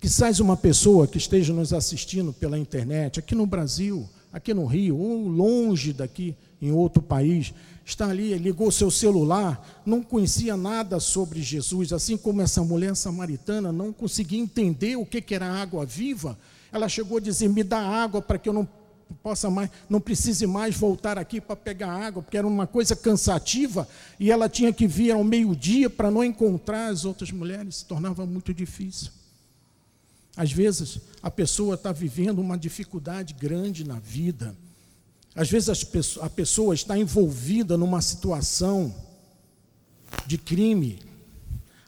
[0.00, 4.64] Que sais uma pessoa que esteja nos assistindo pela internet, aqui no Brasil, aqui no
[4.64, 7.52] Rio, ou longe daqui, em outro país,
[7.84, 13.70] está ali, ligou seu celular, não conhecia nada sobre Jesus, assim como essa mulher samaritana
[13.70, 16.38] não conseguia entender o que era água viva.
[16.72, 18.66] Ela chegou a dizer: "Me dá água para que eu não
[19.22, 23.86] possa mais, não precise mais voltar aqui para pegar água, porque era uma coisa cansativa
[24.18, 28.24] e ela tinha que vir ao meio-dia para não encontrar as outras mulheres, se tornava
[28.24, 29.10] muito difícil.
[30.36, 34.56] Às vezes a pessoa está vivendo uma dificuldade grande na vida
[35.34, 35.68] às vezes
[36.20, 38.94] a pessoa está envolvida numa situação
[40.26, 40.98] de crime.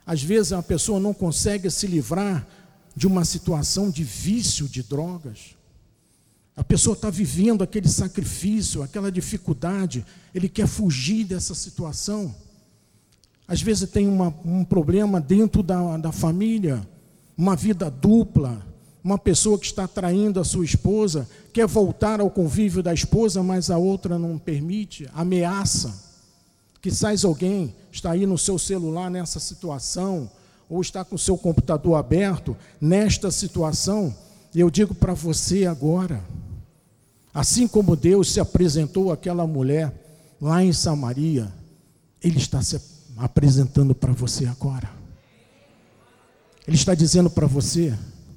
[0.06, 2.46] Às vezes a pessoa não consegue se livrar
[2.94, 5.56] de uma situação de vício de drogas.
[6.54, 12.34] A pessoa está vivendo aquele sacrifício, aquela dificuldade, ele quer fugir dessa situação.
[13.48, 16.86] Às vezes tem uma, um problema dentro da, da família,
[17.36, 18.64] uma vida dupla,
[19.02, 23.70] uma pessoa que está traindo a sua esposa, quer voltar ao convívio da esposa, mas
[23.70, 25.92] a outra não permite, ameaça.
[26.80, 30.30] Quizás alguém está aí no seu celular nessa situação,
[30.68, 34.14] ou está com o seu computador aberto nesta situação,
[34.54, 36.22] e eu digo para você agora,
[37.32, 39.92] assim como Deus se apresentou àquela mulher
[40.40, 41.52] lá em Samaria,
[42.22, 42.80] Ele está se
[43.16, 45.01] apresentando para você agora.
[46.72, 47.92] Ele está dizendo para você,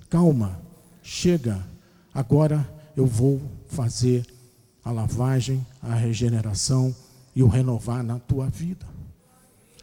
[0.10, 0.60] calma,
[1.02, 1.66] chega,
[2.14, 4.26] agora eu vou fazer
[4.84, 6.94] a lavagem, a regeneração
[7.34, 8.86] e o renovar na tua vida.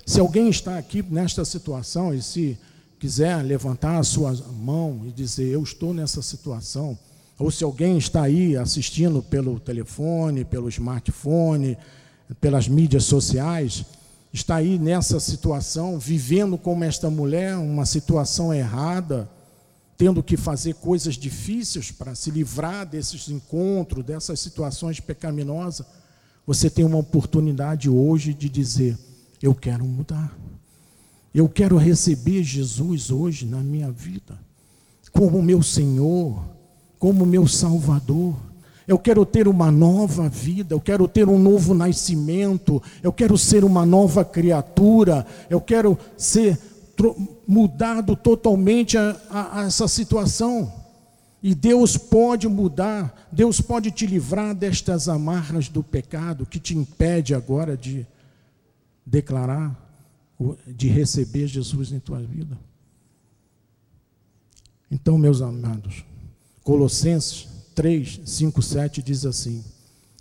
[0.05, 2.59] Se alguém está aqui nesta situação e se
[3.01, 6.99] quiser levantar a sua mão e dizer eu estou nessa situação,
[7.39, 11.79] ou se alguém está aí assistindo pelo telefone, pelo smartphone,
[12.39, 13.83] pelas mídias sociais,
[14.33, 19.29] está aí nessa situação, vivendo como esta mulher, uma situação errada,
[19.97, 25.87] tendo que fazer coisas difíceis para se livrar desses encontros, dessas situações pecaminosas,
[26.47, 28.99] você tem uma oportunidade hoje de dizer:
[29.41, 30.37] Eu quero mudar.
[31.35, 34.39] Eu quero receber Jesus hoje na minha vida,
[35.13, 36.43] como meu Senhor,
[36.99, 38.37] como meu Salvador.
[38.87, 43.65] Eu quero ter uma nova vida, eu quero ter um novo nascimento, eu quero ser
[43.65, 46.59] uma nova criatura, eu quero ser
[47.47, 50.73] mudado totalmente a, a, a essa situação.
[51.43, 57.35] E Deus pode mudar, Deus pode te livrar destas amarras do pecado que te impede
[57.35, 58.07] agora de
[59.05, 59.77] declarar,
[60.67, 62.57] de receber Jesus em tua vida.
[64.91, 66.05] Então, meus amados,
[66.63, 69.63] Colossenses 3, 5, 7 diz assim: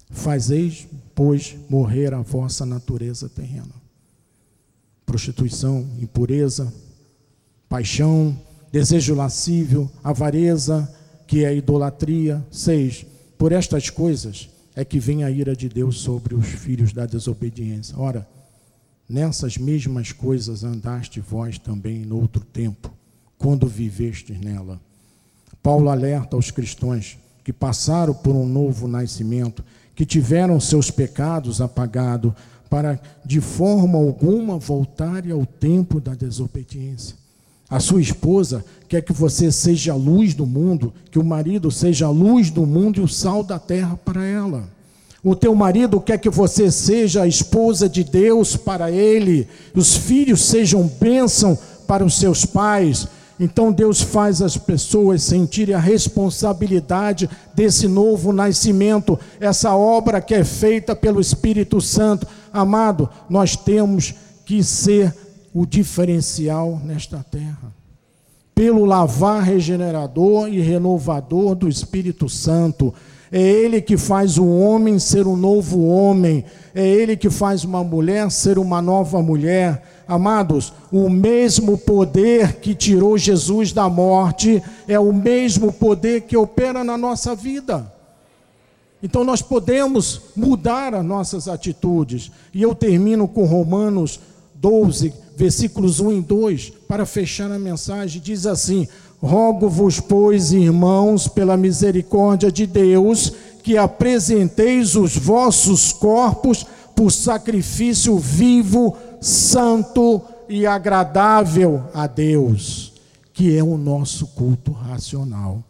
[0.09, 3.81] Fazeis, pois, morrer a vossa natureza terrena
[5.11, 6.73] prostituição, impureza,
[7.67, 8.33] paixão,
[8.71, 10.89] desejo lascívio, avareza,
[11.27, 12.41] que é idolatria.
[12.49, 13.05] Seis,
[13.37, 17.93] por estas coisas é que vem a ira de Deus sobre os filhos da desobediência.
[17.97, 18.25] Ora,
[19.07, 22.93] nessas mesmas coisas andaste vós também no outro tempo,
[23.37, 24.79] quando vivestes nela.
[25.61, 29.63] Paulo alerta aos cristãos que passaram por um novo nascimento,
[29.95, 32.33] que tiveram seus pecados apagados,
[32.69, 37.15] para de forma alguma voltar ao tempo da desobediência.
[37.69, 42.05] A sua esposa quer que você seja a luz do mundo, que o marido seja
[42.05, 44.69] a luz do mundo e o sal da terra para ela.
[45.23, 50.41] O teu marido quer que você seja a esposa de Deus para ele, os filhos
[50.41, 53.07] sejam bênção para os seus pais.
[53.43, 60.43] Então Deus faz as pessoas sentirem a responsabilidade desse novo nascimento, essa obra que é
[60.43, 62.27] feita pelo Espírito Santo.
[62.53, 64.13] Amado, nós temos
[64.45, 65.11] que ser
[65.51, 67.73] o diferencial nesta terra.
[68.53, 72.93] Pelo lavar regenerador e renovador do Espírito Santo.
[73.31, 76.45] É Ele que faz o homem ser um novo homem.
[76.75, 79.81] É Ele que faz uma mulher ser uma nova mulher.
[80.11, 86.83] Amados, o mesmo poder que tirou Jesus da morte é o mesmo poder que opera
[86.83, 87.89] na nossa vida.
[89.01, 92.29] Então nós podemos mudar as nossas atitudes.
[92.53, 94.19] E eu termino com Romanos
[94.55, 98.21] 12, versículos 1 e 2, para fechar a mensagem.
[98.21, 98.89] Diz assim:
[99.23, 103.31] Rogo-vos, pois, irmãos, pela misericórdia de Deus,
[103.63, 110.19] que apresenteis os vossos corpos por sacrifício vivo, santo
[110.49, 112.91] e agradável a Deus,
[113.31, 115.63] que é o nosso culto racional.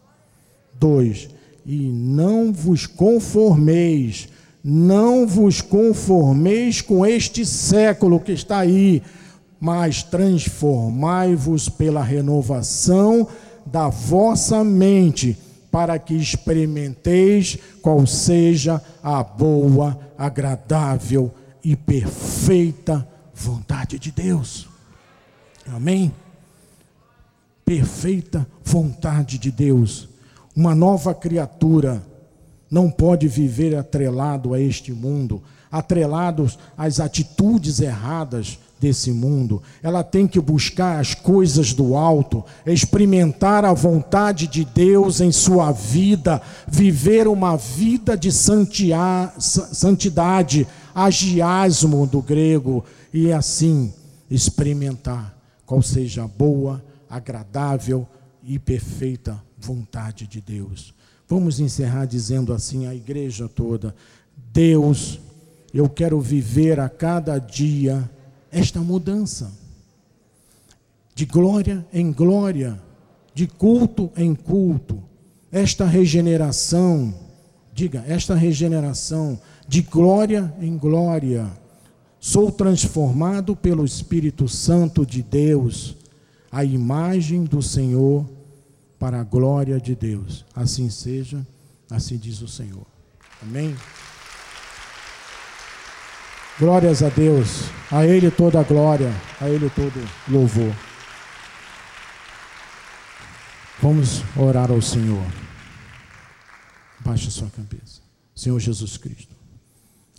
[0.79, 1.29] 2.
[1.65, 4.29] E não vos conformeis,
[4.63, 9.03] não vos conformeis com este século que está aí,
[9.59, 13.27] mas transformai-vos pela renovação
[13.65, 15.37] da vossa mente,
[15.69, 21.31] para que experimenteis qual seja a boa, agradável
[21.63, 24.67] e perfeita vontade de Deus.
[25.67, 26.11] Amém?
[27.63, 30.09] Perfeita vontade de Deus.
[30.55, 32.03] Uma nova criatura
[32.69, 39.61] não pode viver atrelado a este mundo, atrelados às atitudes erradas desse mundo.
[39.83, 45.71] Ela tem que buscar as coisas do alto, experimentar a vontade de Deus em sua
[45.71, 49.37] vida, viver uma vida de santidade,
[50.95, 53.93] agiasmo do grego, e assim
[54.29, 58.07] experimentar qual seja a boa, agradável
[58.43, 60.93] e perfeita vontade de Deus.
[61.27, 63.95] Vamos encerrar dizendo assim à igreja toda:
[64.51, 65.19] Deus,
[65.73, 68.09] eu quero viver a cada dia
[68.51, 69.51] esta mudança,
[71.15, 72.81] de glória em glória,
[73.33, 75.01] de culto em culto,
[75.51, 77.13] esta regeneração,
[77.73, 81.49] diga, esta regeneração, de glória em glória
[82.23, 85.97] Sou transformado pelo Espírito Santo de Deus,
[86.51, 88.29] a imagem do Senhor,
[88.99, 90.45] para a glória de Deus.
[90.53, 91.45] Assim seja,
[91.89, 92.85] assim diz o Senhor.
[93.41, 93.75] Amém?
[96.59, 100.75] Glórias a Deus, a Ele toda a glória, a Ele todo louvor.
[103.81, 105.25] Vamos orar ao Senhor.
[106.99, 107.99] Baixe sua cabeça.
[108.35, 109.35] Senhor Jesus Cristo.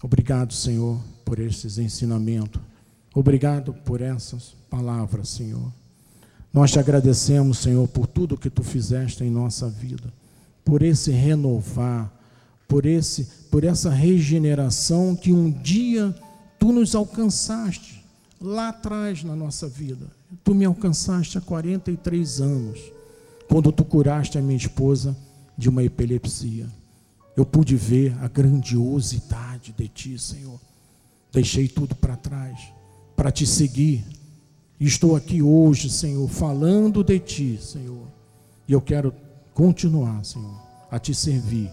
[0.02, 2.60] Obrigado, Senhor, por esses ensinamentos.
[3.14, 5.72] Obrigado por essas palavras, Senhor.
[6.52, 10.12] Nós te agradecemos, Senhor, por tudo que tu fizeste em nossa vida,
[10.64, 12.12] por esse renovar,
[12.68, 16.14] por esse, por essa regeneração que um dia
[16.58, 18.04] tu nos alcançaste
[18.40, 20.06] lá atrás na nossa vida.
[20.42, 22.80] Tu me alcançaste há 43 anos,
[23.48, 25.16] quando tu curaste a minha esposa
[25.56, 26.66] de uma epilepsia.
[27.36, 30.60] Eu pude ver a grandiosidade de Ti, Senhor.
[31.32, 32.72] Deixei tudo para trás
[33.16, 34.04] para te seguir.
[34.80, 38.08] Estou aqui hoje, Senhor, falando de Ti, Senhor.
[38.66, 39.14] E eu quero
[39.54, 40.60] continuar, Senhor,
[40.90, 41.70] a te servir.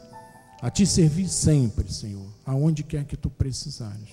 [0.62, 4.10] A te servir sempre, Senhor, aonde quer que Tu precisares.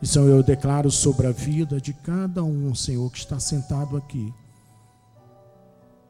[0.00, 4.32] E, Senhor, eu declaro sobre a vida de cada um, Senhor, que está sentado aqui,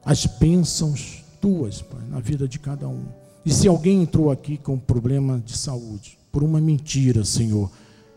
[0.05, 3.06] as bênçãos tuas, Pai, na vida de cada um.
[3.47, 7.70] E se alguém entrou aqui com problema de saúde, por uma mentira, Senhor,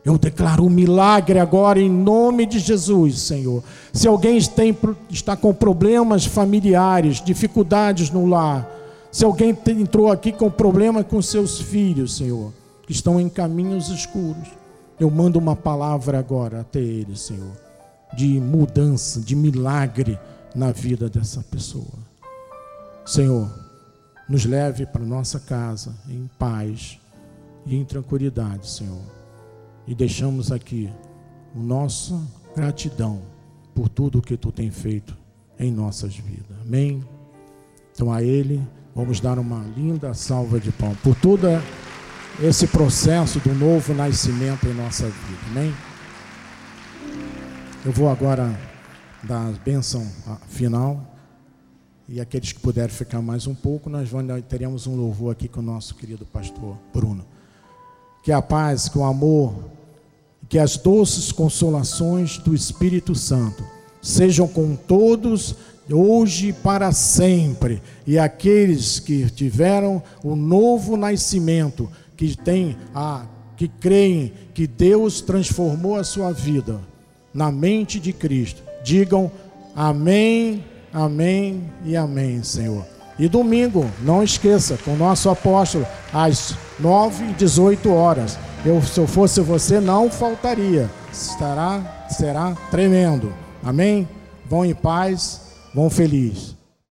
[0.03, 3.63] eu declaro um milagre agora em nome de Jesus, Senhor.
[3.93, 4.75] Se alguém tem,
[5.09, 8.67] está com problemas familiares, dificuldades no lar,
[9.11, 12.51] se alguém entrou aqui com problema com seus filhos, Senhor,
[12.87, 14.47] que estão em caminhos escuros,
[14.99, 17.51] eu mando uma palavra agora até eles, Senhor,
[18.15, 20.17] de mudança, de milagre
[20.55, 22.11] na vida dessa pessoa.
[23.05, 23.51] Senhor,
[24.27, 26.99] nos leve para nossa casa em paz
[27.65, 29.20] e em tranquilidade, Senhor.
[29.87, 30.89] E deixamos aqui
[31.55, 32.19] nossa
[32.55, 33.21] gratidão
[33.73, 35.17] por tudo que tu tem feito
[35.59, 36.57] em nossas vidas.
[36.65, 37.03] Amém.
[37.93, 38.61] Então a ele
[38.95, 41.47] vamos dar uma linda salva de pão por todo
[42.41, 45.41] esse processo do novo nascimento em nossa vida.
[45.49, 45.73] Amém.
[47.83, 48.57] Eu vou agora
[49.23, 50.07] dar a bênção
[50.47, 51.07] final.
[52.07, 55.61] E aqueles que puderem ficar mais um pouco, nós vamos, teremos um louvor aqui com
[55.61, 57.25] o nosso querido pastor Bruno.
[58.23, 59.53] Que a paz, que o amor,
[60.47, 63.63] que as doces consolações do Espírito Santo
[64.01, 65.55] sejam com todos
[65.89, 67.81] hoje e para sempre.
[68.05, 73.25] E aqueles que tiveram o novo nascimento, que tem a
[73.57, 76.81] que creem que Deus transformou a sua vida
[77.31, 79.31] na mente de Cristo, digam
[79.75, 82.83] amém, amém e amém, Senhor.
[83.21, 88.35] E domingo, não esqueça, com o nosso apóstolo, às 9 e 18 horas.
[88.65, 90.89] Eu, se eu fosse você, não faltaria.
[91.13, 93.31] Estará, será tremendo.
[93.63, 94.09] Amém?
[94.49, 95.39] Vão em paz,
[95.71, 96.57] vão felizes.